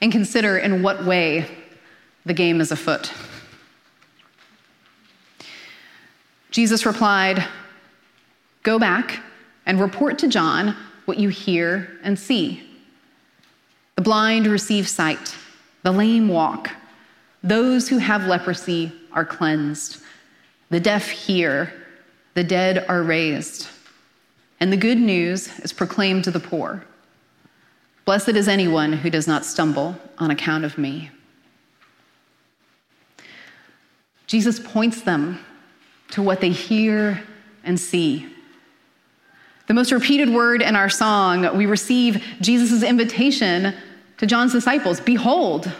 and 0.00 0.12
consider 0.12 0.58
in 0.58 0.82
what 0.82 1.04
way 1.04 1.46
the 2.24 2.34
game 2.34 2.60
is 2.60 2.72
afoot. 2.72 3.12
Jesus 6.50 6.86
replied, 6.86 7.44
Go 8.62 8.78
back 8.78 9.20
and 9.66 9.80
report 9.80 10.18
to 10.18 10.28
John 10.28 10.76
what 11.04 11.18
you 11.18 11.28
hear 11.28 11.98
and 12.02 12.18
see. 12.18 12.62
The 13.96 14.02
blind 14.02 14.46
receive 14.46 14.88
sight, 14.88 15.34
the 15.82 15.92
lame 15.92 16.28
walk, 16.28 16.70
those 17.42 17.88
who 17.88 17.98
have 17.98 18.26
leprosy 18.26 18.92
are 19.12 19.24
cleansed, 19.24 20.02
the 20.70 20.80
deaf 20.80 21.08
hear, 21.08 21.72
the 22.34 22.44
dead 22.44 22.84
are 22.88 23.02
raised, 23.02 23.68
and 24.60 24.72
the 24.72 24.76
good 24.76 24.98
news 24.98 25.58
is 25.60 25.72
proclaimed 25.72 26.24
to 26.24 26.30
the 26.30 26.40
poor. 26.40 26.84
Blessed 28.08 28.30
is 28.30 28.48
anyone 28.48 28.94
who 28.94 29.10
does 29.10 29.26
not 29.28 29.44
stumble 29.44 29.94
on 30.16 30.30
account 30.30 30.64
of 30.64 30.78
me. 30.78 31.10
Jesus 34.26 34.58
points 34.58 35.02
them 35.02 35.38
to 36.12 36.22
what 36.22 36.40
they 36.40 36.48
hear 36.48 37.22
and 37.64 37.78
see. 37.78 38.26
The 39.66 39.74
most 39.74 39.92
repeated 39.92 40.30
word 40.30 40.62
in 40.62 40.74
our 40.74 40.88
song, 40.88 41.54
we 41.54 41.66
receive 41.66 42.24
Jesus' 42.40 42.82
invitation 42.82 43.74
to 44.16 44.26
John's 44.26 44.52
disciples 44.52 45.00
Behold, 45.00 45.70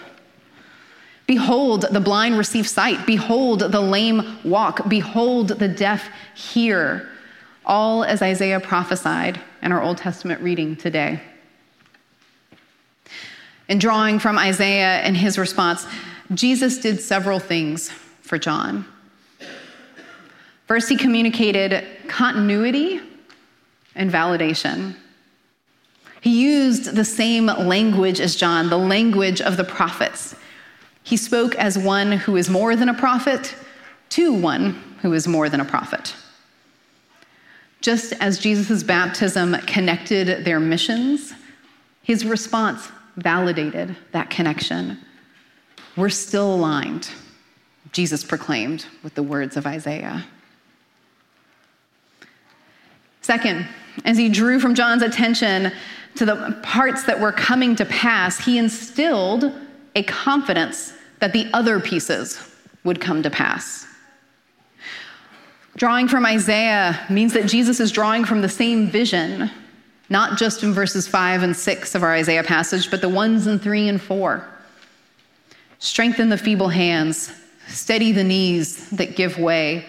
behold, 1.27 1.87
the 1.91 1.99
blind 1.99 2.37
receive 2.37 2.69
sight. 2.69 3.07
Behold, 3.07 3.61
the 3.61 3.81
lame 3.81 4.39
walk. 4.45 4.87
Behold, 4.87 5.49
the 5.49 5.69
deaf 5.69 6.11
hear. 6.35 7.09
all 7.65 8.05
as 8.05 8.21
Isaiah 8.21 8.61
prophesied 8.61 9.41
in 9.63 9.73
our 9.73 9.83
Old 9.83 9.97
Testament 9.97 10.43
reading 10.43 10.77
today. 10.77 11.23
In 13.69 13.79
drawing 13.79 14.19
from 14.19 14.39
Isaiah 14.39 15.01
and 15.01 15.17
his 15.17 15.39
response, 15.39 15.87
Jesus 16.35 16.79
did 16.79 17.01
several 17.01 17.39
things 17.39 17.91
for 18.23 18.39
John. 18.39 18.87
First, 20.67 20.89
he 20.89 20.97
communicated 20.97 21.87
continuity 22.09 23.01
and 23.95 24.11
validation. 24.11 24.97
He 26.21 26.43
used 26.43 26.95
the 26.95 27.05
same 27.05 27.47
language 27.47 28.21
as 28.21 28.37
John, 28.37 28.69
the 28.69 28.79
language 28.79 29.41
of 29.41 29.57
the 29.57 29.65
prophets. 29.65 30.35
He 31.03 31.17
spoke 31.17 31.55
as 31.55 31.79
one 31.79 32.13
who 32.13 32.37
is 32.37 32.51
more 32.51 32.77
than 32.77 32.89
a 32.89 32.95
prophet 32.95 33.55
to 34.11 34.33
one 34.33 34.73
who 35.03 35.13
is 35.13 35.29
more 35.29 35.49
than 35.49 35.61
a 35.61 35.65
prophet. 35.65 36.15
Just 37.81 38.13
as 38.21 38.39
Jesus' 38.39 38.83
baptism 38.83 39.55
connected 39.67 40.45
their 40.45 40.59
missions, 40.59 41.33
his 42.03 42.25
response 42.25 42.91
validated 43.19 43.97
that 44.13 44.31
connection. 44.31 44.99
We're 45.97 46.09
still 46.09 46.55
aligned, 46.55 47.11
Jesus 47.93 48.25
proclaimed 48.25 48.87
with 49.03 49.15
the 49.15 49.23
words 49.23 49.57
of 49.57 49.67
Isaiah. 49.67 50.25
Second, 53.21 53.67
as 54.05 54.17
he 54.17 54.29
drew 54.29 54.61
from 54.61 54.75
John's 54.75 55.03
attention 55.03 55.73
to 56.15 56.25
the 56.25 56.59
parts 56.63 57.05
that 57.05 57.21
were 57.21 57.33
coming 57.33 57.77
to 57.77 57.85
pass, 57.85 58.39
he 58.43 58.59
instilled 58.59 59.53
a 59.95 60.03
confidence 60.05 60.95
that 61.19 61.33
the 61.33 61.49
other 61.53 61.81
pieces 61.81 62.41
would 62.85 63.01
come 63.01 63.23
to 63.23 63.31
pass. 63.31 63.87
Drawing 65.77 66.09
from 66.09 66.25
Isaiah 66.25 66.99
means 67.11 67.33
that 67.35 67.47
Jesus 67.47 67.81
is 67.81 67.93
drawing 67.93 68.25
from 68.25 68.41
the 68.41 68.49
same 68.49 68.89
vision, 68.89 69.51
not 70.09 70.39
just 70.39 70.63
in 70.63 70.73
verses 70.73 71.07
5 71.07 71.43
and 71.43 71.57
6 71.57 71.95
of 71.95 72.03
our 72.03 72.15
Isaiah 72.15 72.43
passage, 72.43 72.91
but 72.91 73.01
the 73.01 73.09
ones 73.09 73.47
in 73.47 73.59
3 73.59 73.89
and 73.89 74.01
4. 74.01 74.47
Strengthen 75.79 76.29
the 76.29 76.39
feeble 76.39 76.69
hands, 76.69 77.33
steady 77.69 78.13
the 78.13 78.25
knees 78.25 78.89
that 78.91 79.17
give 79.17 79.39
way. 79.39 79.85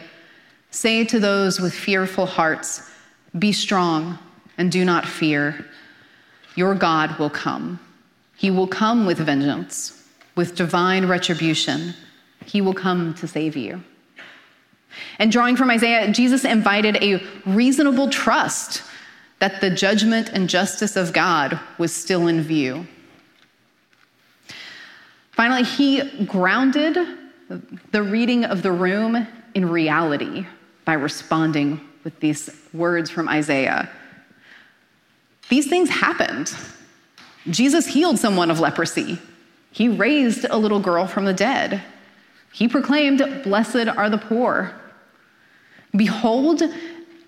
Say 0.71 1.03
to 1.05 1.19
those 1.19 1.59
with 1.59 1.73
fearful 1.73 2.25
hearts, 2.25 2.89
Be 3.37 3.51
strong 3.51 4.19
and 4.57 4.71
do 4.71 4.85
not 4.85 5.07
fear. 5.07 5.65
Your 6.55 6.75
God 6.75 7.17
will 7.17 7.29
come. 7.29 7.79
He 8.35 8.51
will 8.51 8.67
come 8.67 9.05
with 9.05 9.17
vengeance, 9.17 10.05
with 10.35 10.55
divine 10.55 11.07
retribution. 11.07 11.93
He 12.45 12.61
will 12.61 12.73
come 12.73 13.13
to 13.15 13.27
save 13.27 13.55
you. 13.55 13.83
And 15.17 15.31
drawing 15.31 15.55
from 15.55 15.69
Isaiah, 15.69 16.11
Jesus 16.11 16.45
invited 16.45 16.97
a 17.01 17.23
reasonable 17.45 18.09
trust 18.09 18.83
that 19.39 19.61
the 19.61 19.69
judgment 19.69 20.29
and 20.29 20.49
justice 20.49 20.95
of 20.95 21.13
God 21.13 21.59
was 21.77 21.93
still 21.93 22.27
in 22.27 22.41
view. 22.41 22.87
Finally, 25.31 25.63
he 25.63 26.25
grounded 26.25 26.97
the 27.91 28.03
reading 28.03 28.43
of 28.43 28.61
the 28.61 28.71
room 28.71 29.25
in 29.55 29.69
reality 29.69 30.45
by 30.85 30.93
responding 30.93 31.79
with 32.03 32.19
these 32.19 32.49
words 32.73 33.09
from 33.09 33.27
Isaiah. 33.29 33.89
These 35.49 35.67
things 35.67 35.89
happened. 35.89 36.53
Jesus 37.49 37.87
healed 37.87 38.19
someone 38.19 38.51
of 38.51 38.59
leprosy. 38.59 39.17
He 39.71 39.87
raised 39.87 40.45
a 40.45 40.57
little 40.57 40.79
girl 40.79 41.07
from 41.07 41.25
the 41.25 41.33
dead. 41.33 41.81
He 42.51 42.67
proclaimed, 42.67 43.43
Blessed 43.43 43.87
are 43.87 44.09
the 44.09 44.17
poor. 44.17 44.73
Behold 45.95 46.61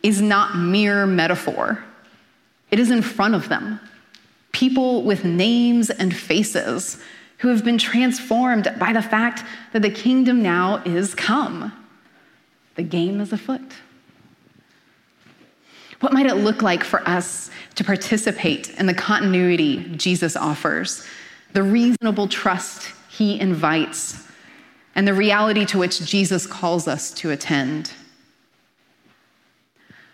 is 0.04 0.22
not 0.22 0.58
mere 0.58 1.06
metaphor, 1.06 1.84
it 2.72 2.80
is 2.80 2.90
in 2.90 3.02
front 3.02 3.36
of 3.36 3.50
them. 3.50 3.80
People 4.54 5.04
with 5.04 5.24
names 5.24 5.90
and 5.90 6.16
faces 6.16 7.00
who 7.40 7.50
have 7.50 7.64
been 7.64 7.78
transformed 7.78 8.74
by 8.80 8.94
the 8.94 9.02
fact 9.02 9.44
that 9.74 9.82
the 9.82 9.90
kingdom 9.90 10.42
now 10.42 10.78
is 10.86 11.14
come. 11.14 11.74
The 12.76 12.84
game 12.84 13.20
is 13.20 13.34
afoot. 13.34 13.62
What 16.00 16.14
might 16.14 16.26
it 16.26 16.36
look 16.36 16.62
like 16.62 16.84
for 16.84 17.08
us 17.08 17.52
to 17.76 17.84
participate 17.84 18.70
in 18.80 18.86
the 18.86 18.94
continuity 18.94 19.84
Jesus 19.96 20.36
offers, 20.36 21.06
the 21.54 21.64
reasonable 21.64 22.28
trust 22.28 22.92
he 23.10 23.40
invites, 23.40 24.28
and 24.96 25.08
the 25.08 25.14
reality 25.14 25.66
to 25.66 25.78
which 25.78 26.06
Jesus 26.06 26.48
calls 26.48 26.88
us 26.88 27.12
to 27.16 27.32
attend? 27.32 27.92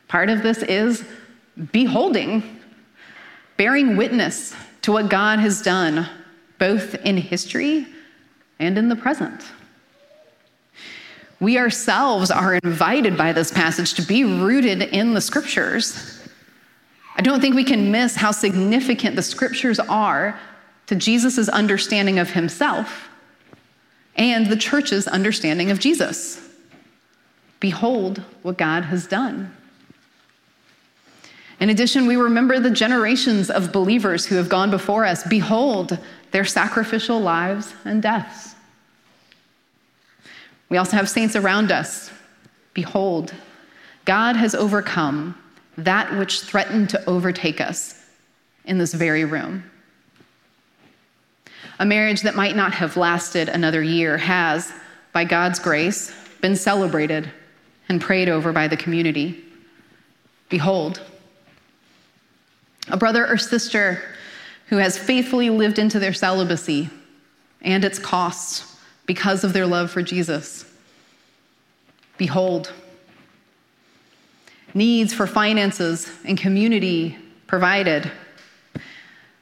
Part 0.07 0.29
of 0.29 0.43
this 0.43 0.63
is 0.63 1.05
beholding, 1.71 2.59
bearing 3.57 3.97
witness 3.97 4.55
to 4.83 4.91
what 4.91 5.09
God 5.09 5.39
has 5.39 5.61
done, 5.61 6.07
both 6.59 6.95
in 6.95 7.17
history 7.17 7.87
and 8.59 8.77
in 8.77 8.89
the 8.89 8.95
present. 8.95 9.43
We 11.39 11.59
ourselves 11.59 12.31
are 12.31 12.55
invited 12.55 13.15
by 13.15 13.33
this 13.33 13.51
passage 13.51 13.93
to 13.95 14.01
be 14.01 14.23
rooted 14.23 14.81
in 14.81 15.13
the 15.13 15.21
scriptures. 15.21 16.19
I 17.15 17.21
don't 17.21 17.41
think 17.41 17.55
we 17.55 17.63
can 17.63 17.91
miss 17.91 18.15
how 18.15 18.31
significant 18.31 19.15
the 19.15 19.21
scriptures 19.21 19.79
are 19.79 20.39
to 20.87 20.95
Jesus' 20.95 21.49
understanding 21.49 22.17
of 22.17 22.31
himself 22.31 23.09
and 24.15 24.47
the 24.47 24.55
church's 24.55 25.07
understanding 25.07 25.69
of 25.69 25.79
Jesus. 25.79 26.41
Behold 27.59 28.23
what 28.41 28.57
God 28.57 28.85
has 28.85 29.05
done. 29.07 29.55
In 31.59 31.69
addition, 31.69 32.05
we 32.05 32.17
remember 32.17 32.59
the 32.59 32.69
generations 32.69 33.49
of 33.49 33.71
believers 33.71 34.25
who 34.25 34.35
have 34.35 34.49
gone 34.49 34.69
before 34.69 35.05
us. 35.05 35.23
Behold 35.27 35.97
their 36.31 36.45
sacrificial 36.45 37.19
lives 37.19 37.73
and 37.83 38.01
deaths. 38.01 38.55
We 40.69 40.77
also 40.77 40.97
have 40.97 41.09
saints 41.09 41.35
around 41.35 41.71
us. 41.71 42.11
Behold, 42.73 43.33
God 44.05 44.35
has 44.35 44.53
overcome 44.53 45.35
that 45.77 46.17
which 46.17 46.41
threatened 46.41 46.89
to 46.89 47.09
overtake 47.09 47.59
us 47.61 48.05
in 48.65 48.77
this 48.77 48.93
very 48.93 49.25
room. 49.25 49.63
A 51.79 51.85
marriage 51.85 52.21
that 52.21 52.35
might 52.35 52.55
not 52.55 52.73
have 52.73 52.97
lasted 52.97 53.49
another 53.49 53.81
year 53.81 54.17
has, 54.17 54.71
by 55.13 55.23
God's 55.23 55.59
grace, 55.59 56.13
been 56.41 56.55
celebrated 56.55 57.31
and 57.89 58.01
prayed 58.01 58.29
over 58.29 58.51
by 58.51 58.67
the 58.67 58.77
community. 58.77 59.43
Behold, 60.49 61.01
a 62.89 62.97
brother 62.97 63.27
or 63.27 63.37
sister 63.37 64.01
who 64.67 64.77
has 64.77 64.97
faithfully 64.97 65.49
lived 65.49 65.79
into 65.79 65.99
their 65.99 66.13
celibacy 66.13 66.89
and 67.61 67.83
its 67.83 67.99
costs 67.99 68.77
because 69.05 69.43
of 69.43 69.53
their 69.53 69.65
love 69.65 69.89
for 69.89 70.01
Jesus. 70.01 70.65
Behold, 72.17 72.73
needs 74.73 75.13
for 75.13 75.27
finances 75.27 76.11
and 76.25 76.37
community 76.37 77.17
provided, 77.47 78.11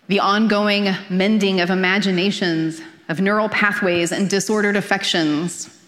the 0.08 0.20
ongoing 0.20 0.94
mending 1.10 1.62
of 1.62 1.70
imaginations, 1.70 2.82
of 3.10 3.20
neural 3.20 3.50
pathways 3.50 4.12
and 4.12 4.30
disordered 4.30 4.76
affections, 4.76 5.82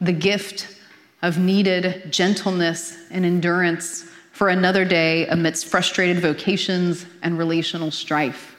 the 0.00 0.12
gift 0.12 0.78
of 1.22 1.38
needed 1.38 2.12
gentleness 2.12 2.96
and 3.10 3.24
endurance 3.24 4.10
for 4.34 4.48
another 4.48 4.84
day 4.84 5.28
amidst 5.28 5.66
frustrated 5.66 6.20
vocations 6.20 7.06
and 7.22 7.38
relational 7.38 7.92
strife. 7.92 8.56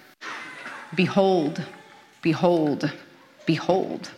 Behold, 0.95 1.61
behold, 2.21 2.89
behold. 3.45 4.09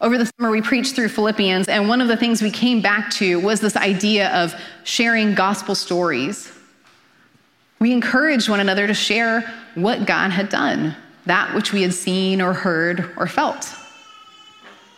Over 0.00 0.16
the 0.16 0.32
summer, 0.38 0.50
we 0.50 0.62
preached 0.62 0.94
through 0.94 1.10
Philippians, 1.10 1.68
and 1.68 1.90
one 1.90 2.00
of 2.00 2.08
the 2.08 2.16
things 2.16 2.40
we 2.40 2.50
came 2.50 2.80
back 2.80 3.10
to 3.12 3.38
was 3.38 3.60
this 3.60 3.76
idea 3.76 4.34
of 4.34 4.54
sharing 4.84 5.34
gospel 5.34 5.74
stories. 5.74 6.50
We 7.80 7.92
encouraged 7.92 8.48
one 8.48 8.60
another 8.60 8.86
to 8.86 8.94
share 8.94 9.42
what 9.74 10.06
God 10.06 10.30
had 10.30 10.48
done, 10.48 10.96
that 11.26 11.54
which 11.54 11.70
we 11.70 11.82
had 11.82 11.92
seen 11.92 12.40
or 12.40 12.54
heard 12.54 13.10
or 13.18 13.26
felt. 13.26 13.74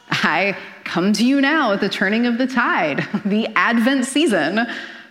I 0.09 0.57
come 0.87 1.13
to 1.13 1.27
you 1.27 1.41
now 1.41 1.73
at 1.73 1.81
the 1.81 1.89
turning 1.89 2.27
of 2.27 2.39
the 2.39 2.47
tide, 2.47 3.07
the 3.25 3.49
Advent 3.57 4.07
season, 4.07 4.67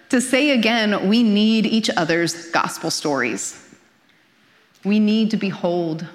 to 0.09 0.21
say 0.21 0.51
again, 0.51 1.07
we 1.07 1.21
need 1.21 1.65
each 1.65 1.89
other's 1.95 2.49
gospel 2.49 2.89
stories. 2.89 3.61
We 4.83 4.99
need 4.99 5.31
to 5.31 5.37
behold, 5.37 6.07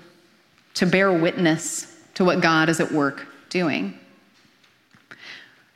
to 0.75 0.87
bear 0.87 1.13
witness 1.13 1.97
to 2.15 2.25
what 2.25 2.41
God 2.41 2.69
is 2.69 2.81
at 2.81 2.91
work 2.91 3.27
doing. 3.49 3.99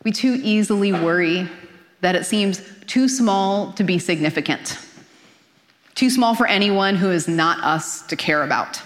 We 0.04 0.12
too 0.12 0.40
easily 0.42 0.92
worry 0.92 1.48
that 2.00 2.14
it 2.14 2.24
seems 2.24 2.62
too 2.86 3.08
small 3.08 3.72
to 3.72 3.84
be 3.84 3.98
significant, 3.98 4.78
too 5.94 6.10
small 6.10 6.34
for 6.34 6.46
anyone 6.46 6.96
who 6.96 7.10
is 7.10 7.26
not 7.26 7.62
us 7.64 8.02
to 8.08 8.16
care 8.16 8.42
about. 8.42 8.80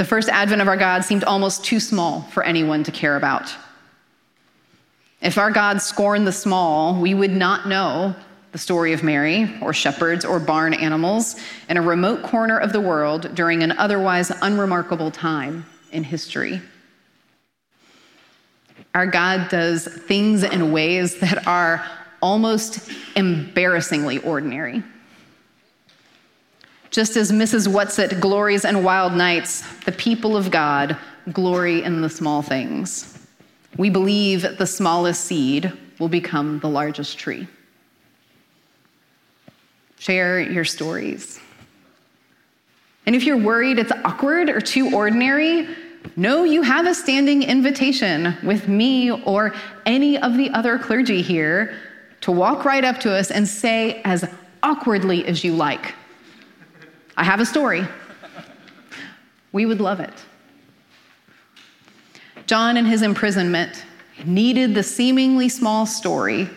The 0.00 0.06
first 0.06 0.30
advent 0.30 0.62
of 0.62 0.66
our 0.66 0.78
God 0.78 1.04
seemed 1.04 1.24
almost 1.24 1.62
too 1.62 1.78
small 1.78 2.22
for 2.32 2.42
anyone 2.42 2.82
to 2.84 2.90
care 2.90 3.18
about. 3.18 3.54
If 5.20 5.36
our 5.36 5.50
God 5.50 5.82
scorned 5.82 6.26
the 6.26 6.32
small, 6.32 6.98
we 6.98 7.12
would 7.12 7.32
not 7.32 7.68
know 7.68 8.16
the 8.52 8.56
story 8.56 8.94
of 8.94 9.02
Mary, 9.02 9.54
or 9.60 9.74
shepherds, 9.74 10.24
or 10.24 10.40
barn 10.40 10.72
animals 10.72 11.38
in 11.68 11.76
a 11.76 11.82
remote 11.82 12.22
corner 12.22 12.56
of 12.56 12.72
the 12.72 12.80
world 12.80 13.34
during 13.34 13.62
an 13.62 13.72
otherwise 13.72 14.32
unremarkable 14.40 15.10
time 15.10 15.66
in 15.92 16.02
history. 16.02 16.62
Our 18.94 19.06
God 19.06 19.50
does 19.50 19.84
things 19.84 20.44
in 20.44 20.72
ways 20.72 21.20
that 21.20 21.46
are 21.46 21.86
almost 22.22 22.90
embarrassingly 23.16 24.16
ordinary. 24.20 24.82
Just 26.90 27.16
as 27.16 27.30
Mrs. 27.30 27.68
Whatsit 27.68 28.20
glories 28.20 28.64
in 28.64 28.82
wild 28.82 29.12
nights, 29.12 29.62
the 29.84 29.92
people 29.92 30.36
of 30.36 30.50
God 30.50 30.96
glory 31.32 31.84
in 31.84 32.02
the 32.02 32.10
small 32.10 32.42
things. 32.42 33.16
We 33.76 33.90
believe 33.90 34.58
the 34.58 34.66
smallest 34.66 35.24
seed 35.24 35.72
will 36.00 36.08
become 36.08 36.58
the 36.58 36.68
largest 36.68 37.18
tree. 37.18 37.46
Share 39.98 40.40
your 40.40 40.64
stories. 40.64 41.38
And 43.06 43.14
if 43.14 43.24
you're 43.24 43.36
worried 43.36 43.78
it's 43.78 43.92
awkward 44.04 44.50
or 44.50 44.60
too 44.60 44.94
ordinary, 44.94 45.68
know 46.16 46.44
you 46.44 46.62
have 46.62 46.86
a 46.86 46.94
standing 46.94 47.42
invitation 47.42 48.36
with 48.42 48.66
me 48.66 49.10
or 49.10 49.54
any 49.86 50.18
of 50.18 50.36
the 50.36 50.50
other 50.50 50.78
clergy 50.78 51.22
here 51.22 51.76
to 52.22 52.32
walk 52.32 52.64
right 52.64 52.84
up 52.84 52.98
to 53.00 53.12
us 53.12 53.30
and 53.30 53.46
say 53.46 54.02
as 54.04 54.24
awkwardly 54.62 55.24
as 55.26 55.44
you 55.44 55.54
like, 55.54 55.94
I 57.20 57.24
have 57.24 57.38
a 57.38 57.44
story. 57.44 57.86
We 59.52 59.66
would 59.66 59.78
love 59.78 60.00
it. 60.00 60.14
John, 62.46 62.78
in 62.78 62.86
his 62.86 63.02
imprisonment, 63.02 63.84
needed 64.24 64.74
the 64.74 64.82
seemingly 64.82 65.50
small 65.50 65.84
story 65.84 66.48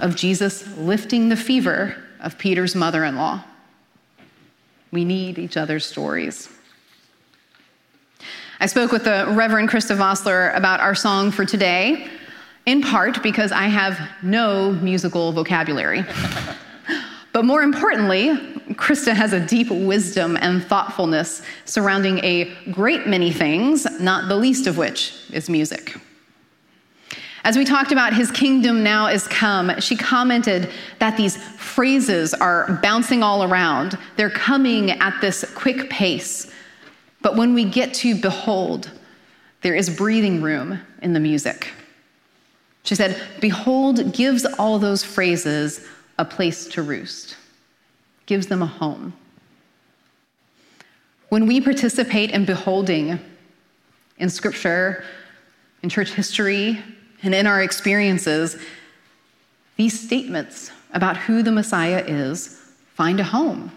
of 0.00 0.16
Jesus 0.16 0.66
lifting 0.78 1.28
the 1.28 1.36
fever 1.36 2.02
of 2.20 2.38
Peter's 2.38 2.74
mother 2.74 3.04
in 3.04 3.16
law. 3.16 3.44
We 4.90 5.04
need 5.04 5.38
each 5.38 5.58
other's 5.58 5.84
stories. 5.84 6.48
I 8.58 8.64
spoke 8.64 8.92
with 8.92 9.04
the 9.04 9.26
Reverend 9.28 9.68
Krista 9.68 9.98
Vossler 9.98 10.56
about 10.56 10.80
our 10.80 10.94
song 10.94 11.30
for 11.30 11.44
today, 11.44 12.08
in 12.64 12.80
part 12.80 13.22
because 13.22 13.52
I 13.52 13.64
have 13.64 14.00
no 14.22 14.72
musical 14.72 15.32
vocabulary. 15.32 16.06
but 17.34 17.44
more 17.44 17.60
importantly, 17.60 18.55
Krista 18.70 19.14
has 19.14 19.32
a 19.32 19.40
deep 19.40 19.70
wisdom 19.70 20.36
and 20.40 20.64
thoughtfulness 20.64 21.42
surrounding 21.64 22.18
a 22.24 22.52
great 22.70 23.06
many 23.06 23.32
things, 23.32 23.86
not 24.00 24.28
the 24.28 24.36
least 24.36 24.66
of 24.66 24.76
which 24.76 25.14
is 25.32 25.48
music. 25.48 25.96
As 27.44 27.56
we 27.56 27.64
talked 27.64 27.92
about, 27.92 28.12
his 28.12 28.32
kingdom 28.32 28.82
now 28.82 29.06
is 29.06 29.28
come, 29.28 29.78
she 29.78 29.96
commented 29.96 30.68
that 30.98 31.16
these 31.16 31.36
phrases 31.36 32.34
are 32.34 32.80
bouncing 32.82 33.22
all 33.22 33.44
around. 33.44 33.96
They're 34.16 34.30
coming 34.30 34.90
at 34.90 35.20
this 35.20 35.44
quick 35.54 35.88
pace. 35.88 36.52
But 37.22 37.36
when 37.36 37.54
we 37.54 37.64
get 37.64 37.94
to 37.94 38.20
behold, 38.20 38.90
there 39.62 39.76
is 39.76 39.88
breathing 39.88 40.42
room 40.42 40.80
in 41.02 41.12
the 41.12 41.20
music. 41.20 41.68
She 42.82 42.96
said, 42.96 43.20
Behold 43.40 44.12
gives 44.12 44.44
all 44.44 44.78
those 44.78 45.04
phrases 45.04 45.86
a 46.18 46.24
place 46.24 46.66
to 46.68 46.82
roost, 46.82 47.36
gives 48.26 48.48
them 48.48 48.62
a 48.62 48.66
home. 48.66 49.14
When 51.28 51.46
we 51.46 51.60
participate 51.60 52.30
in 52.30 52.44
beholding 52.44 53.18
in 54.18 54.30
scripture, 54.30 55.04
in 55.82 55.88
church 55.88 56.12
history, 56.12 56.82
and 57.22 57.34
in 57.34 57.46
our 57.46 57.62
experiences, 57.62 58.56
these 59.76 59.98
statements 59.98 60.70
about 60.92 61.16
who 61.16 61.42
the 61.42 61.52
Messiah 61.52 62.04
is 62.06 62.60
find 62.94 63.20
a 63.20 63.24
home. 63.24 63.72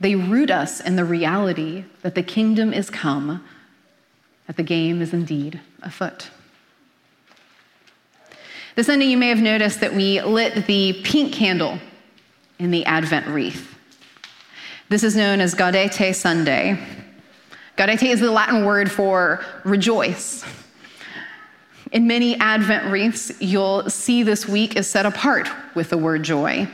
They 0.00 0.14
root 0.14 0.50
us 0.50 0.80
in 0.80 0.96
the 0.96 1.04
reality 1.04 1.84
that 2.02 2.14
the 2.14 2.22
kingdom 2.22 2.72
is 2.72 2.88
come, 2.88 3.44
that 4.46 4.56
the 4.56 4.62
game 4.62 5.02
is 5.02 5.12
indeed 5.12 5.60
afoot. 5.82 6.30
This 8.76 8.86
Sunday, 8.86 9.06
you 9.06 9.18
may 9.18 9.28
have 9.28 9.42
noticed 9.42 9.80
that 9.80 9.92
we 9.92 10.22
lit 10.22 10.66
the 10.66 11.00
pink 11.04 11.34
candle 11.34 11.78
in 12.60 12.70
the 12.70 12.84
Advent 12.84 13.26
wreath. 13.26 13.74
This 14.90 15.02
is 15.02 15.16
known 15.16 15.40
as 15.40 15.54
Gaudete 15.54 16.14
Sunday. 16.14 16.78
Gaudete 17.76 18.10
is 18.10 18.20
the 18.20 18.30
Latin 18.30 18.66
word 18.66 18.92
for 18.92 19.42
rejoice. 19.64 20.44
In 21.90 22.06
many 22.06 22.38
Advent 22.38 22.92
wreaths, 22.92 23.32
you'll 23.40 23.88
see 23.88 24.22
this 24.22 24.46
week 24.46 24.76
is 24.76 24.88
set 24.88 25.06
apart 25.06 25.48
with 25.74 25.90
the 25.90 25.98
word 25.98 26.22
joy. 26.22 26.68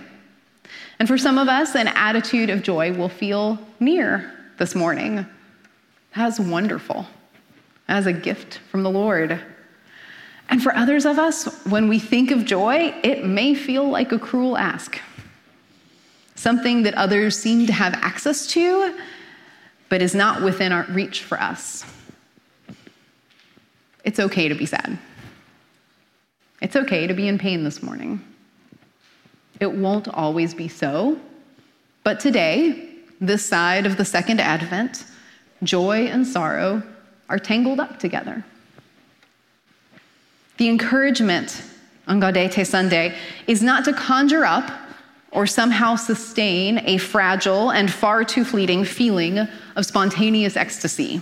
And 0.99 1.07
for 1.07 1.17
some 1.17 1.39
of 1.39 1.49
us, 1.49 1.77
an 1.77 1.89
attitude 1.89 2.51
of 2.51 2.63
joy 2.63 2.93
will 2.93 3.09
feel 3.09 3.59
near 3.79 4.33
this 4.59 4.75
morning. 4.75 5.25
That's 6.15 6.41
wonderful. 6.41 7.07
As 7.87 8.07
a 8.07 8.13
gift 8.13 8.59
from 8.71 8.83
the 8.83 8.91
Lord. 8.91 9.41
And 10.49 10.61
for 10.61 10.75
others 10.75 11.07
of 11.07 11.19
us, 11.19 11.65
when 11.67 11.89
we 11.89 12.01
think 12.01 12.33
of 12.33 12.45
joy, 12.45 12.93
it 13.05 13.25
may 13.25 13.55
feel 13.55 13.89
like 13.89 14.11
a 14.11 14.19
cruel 14.19 14.57
ask. 14.57 15.01
Something 16.47 16.85
that 16.85 16.95
others 16.95 17.37
seem 17.37 17.67
to 17.67 17.73
have 17.73 17.93
access 17.95 18.47
to, 18.53 18.97
but 19.89 20.01
is 20.01 20.15
not 20.15 20.43
within 20.43 20.71
our 20.71 20.85
reach 20.91 21.25
for 21.25 21.41
us. 21.41 21.85
It's 24.05 24.21
okay 24.21 24.47
to 24.47 24.55
be 24.55 24.65
sad. 24.65 24.97
It's 26.63 26.77
okay 26.77 27.09
to 27.09 27.15
be 27.15 27.27
in 27.27 27.37
pain 27.37 27.65
this 27.65 27.83
morning. 27.83 28.21
It 29.59 29.73
won't 29.73 30.07
always 30.07 30.55
be 30.55 30.69
so, 30.69 31.19
but 32.05 32.21
today, 32.21 32.91
this 33.21 33.45
side 33.45 33.85
of 33.85 33.97
the 33.97 34.05
second 34.05 34.41
advent, 34.41 35.05
joy 35.65 36.07
and 36.07 36.25
sorrow 36.25 36.81
are 37.29 37.41
tangled 37.41 37.81
up 37.81 37.99
together. 37.99 38.45
The 40.59 40.69
encouragement 40.69 41.65
on 42.07 42.21
Gaudete 42.21 42.65
Sunday 42.65 43.17
is 43.49 43.65
not 43.65 43.85
to 43.87 43.93
conjure 43.93 44.45
up 44.45 44.71
or 45.33 45.47
somehow 45.47 45.97
sustain 45.97 46.81
a 46.85 46.99
fragile 46.99 47.71
and 47.71 47.93
far 47.93 48.25
too 48.25 48.45
fleeting 48.45 48.85
feeling 48.85 49.39
of 49.77 49.85
spontaneous 49.85 50.57
ecstasy. 50.57 51.21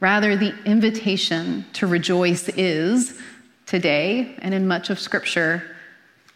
Rather, 0.00 0.36
the 0.36 0.54
invitation 0.64 1.64
to 1.74 1.86
rejoice 1.86 2.48
is, 2.50 3.20
today 3.66 4.34
and 4.42 4.52
in 4.52 4.66
much 4.66 4.90
of 4.90 4.98
Scripture, 4.98 5.64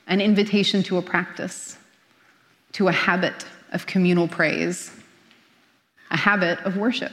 an 0.07 0.21
invitation 0.21 0.83
to 0.85 0.99
a 0.99 1.03
practice, 1.03 1.77
to 2.73 2.87
a 2.88 2.92
habit 2.92 3.45
of 3.73 3.87
communal 3.87 4.29
praise, 4.29 4.92
a 6.12 6.16
habit 6.16 6.61
of 6.61 6.77
worship. 6.77 7.12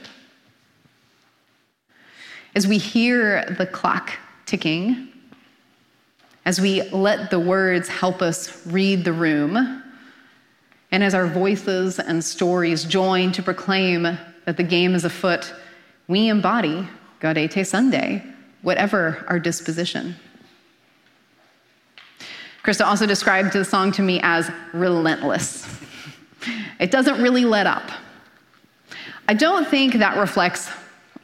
As 2.54 2.68
we 2.68 2.78
hear 2.78 3.44
the 3.58 3.66
clock 3.66 4.12
ticking, 4.46 5.08
as 6.44 6.60
we 6.60 6.82
let 6.90 7.30
the 7.30 7.40
words 7.40 7.88
help 7.88 8.20
us 8.20 8.66
read 8.66 9.04
the 9.04 9.12
room, 9.12 9.82
and 10.92 11.02
as 11.02 11.14
our 11.14 11.26
voices 11.26 11.98
and 11.98 12.22
stories 12.22 12.84
join 12.84 13.32
to 13.32 13.42
proclaim 13.42 14.02
that 14.02 14.56
the 14.56 14.62
game 14.62 14.94
is 14.94 15.04
afoot, 15.04 15.52
we 16.06 16.28
embody 16.28 16.86
Gaudete 17.20 17.66
Sunday, 17.66 18.22
whatever 18.62 19.24
our 19.28 19.38
disposition. 19.38 20.14
Krista 22.62 22.86
also 22.86 23.06
described 23.06 23.52
the 23.52 23.64
song 23.64 23.92
to 23.92 24.02
me 24.02 24.20
as 24.22 24.50
relentless. 24.72 25.66
It 26.78 26.90
doesn't 26.90 27.22
really 27.22 27.44
let 27.44 27.66
up. 27.66 27.90
I 29.28 29.34
don't 29.34 29.66
think 29.66 29.94
that 29.94 30.18
reflects 30.18 30.70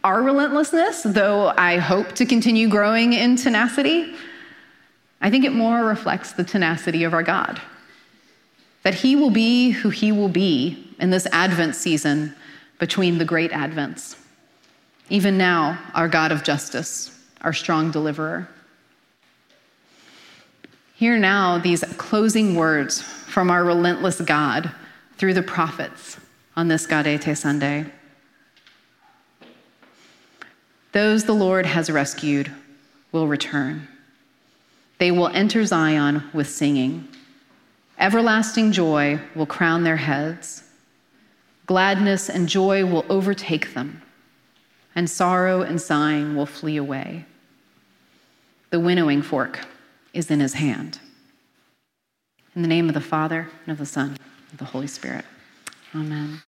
our 0.03 0.23
relentlessness, 0.23 1.03
though 1.03 1.53
I 1.57 1.77
hope 1.77 2.13
to 2.13 2.25
continue 2.25 2.69
growing 2.69 3.13
in 3.13 3.37
tenacity. 3.37 4.15
I 5.21 5.31
think 5.31 5.45
it 5.45 5.53
more 5.53 5.85
reflects 5.85 6.33
the 6.33 6.45
tenacity 6.45 7.05
of 7.05 7.13
our 7.13 7.23
God. 7.23 7.61
That 8.83 8.95
He 8.95 9.17
will 9.17 9.31
be 9.31 9.71
who 9.71 9.91
He 9.91 10.13
will 10.13 10.29
be 10.29 10.95
in 10.99 11.11
this 11.11 11.27
Advent 11.33 11.77
season 11.77 12.35
between 12.79 13.19
the 13.19 13.25
great 13.25 13.51
Advents. 13.51 14.17
Even 15.11 15.37
now, 15.37 15.79
our 15.95 16.09
God 16.09 16.33
of 16.33 16.43
justice, 16.43 17.19
our 17.43 17.53
strong 17.53 17.91
deliverer. 17.91 18.49
Hear 20.95 21.19
now 21.19 21.59
these 21.59 21.83
closing 21.99 22.55
words 22.55 23.03
from 23.03 23.51
our 23.51 23.65
relentless 23.65 24.21
God 24.21 24.71
through 25.17 25.35
the 25.35 25.43
prophets 25.43 26.19
on 26.57 26.69
this 26.69 26.87
Gaudete 26.87 27.37
Sunday. 27.37 27.87
Those 30.93 31.25
the 31.25 31.33
Lord 31.33 31.67
has 31.67 31.91
rescued 31.91 32.51
will 33.13 33.29
return. 33.29 33.89
They 35.01 35.11
will 35.11 35.29
enter 35.29 35.65
Zion 35.65 36.23
with 36.33 36.49
singing. 36.49 37.09
Everlasting 37.99 38.71
joy 38.71 39.21
will 39.35 39.47
crown 39.47 39.83
their 39.83 39.97
heads. 39.97 40.63
Gladness 41.67 42.31
and 42.31 42.49
joy 42.49 42.85
will 42.85 43.05
overtake 43.09 43.75
them 43.75 44.03
and 44.95 45.09
sorrow 45.09 45.63
and 45.63 45.81
sighing 45.81 46.37
will 46.37 46.47
flee 46.47 46.77
away. 46.77 47.25
The 48.71 48.81
winnowing 48.81 49.23
fork 49.23 49.67
is 50.13 50.31
in 50.31 50.41
his 50.41 50.55
hand. 50.55 50.99
In 52.55 52.63
the 52.63 52.69
name 52.69 52.89
of 52.89 52.95
the 52.95 53.01
Father, 53.01 53.49
and 53.65 53.73
of 53.73 53.79
the 53.79 53.87
Son, 53.87 54.11
and 54.11 54.53
of 54.53 54.59
the 54.59 54.65
Holy 54.67 54.87
Spirit. 54.87 55.25
Amen. 55.95 56.39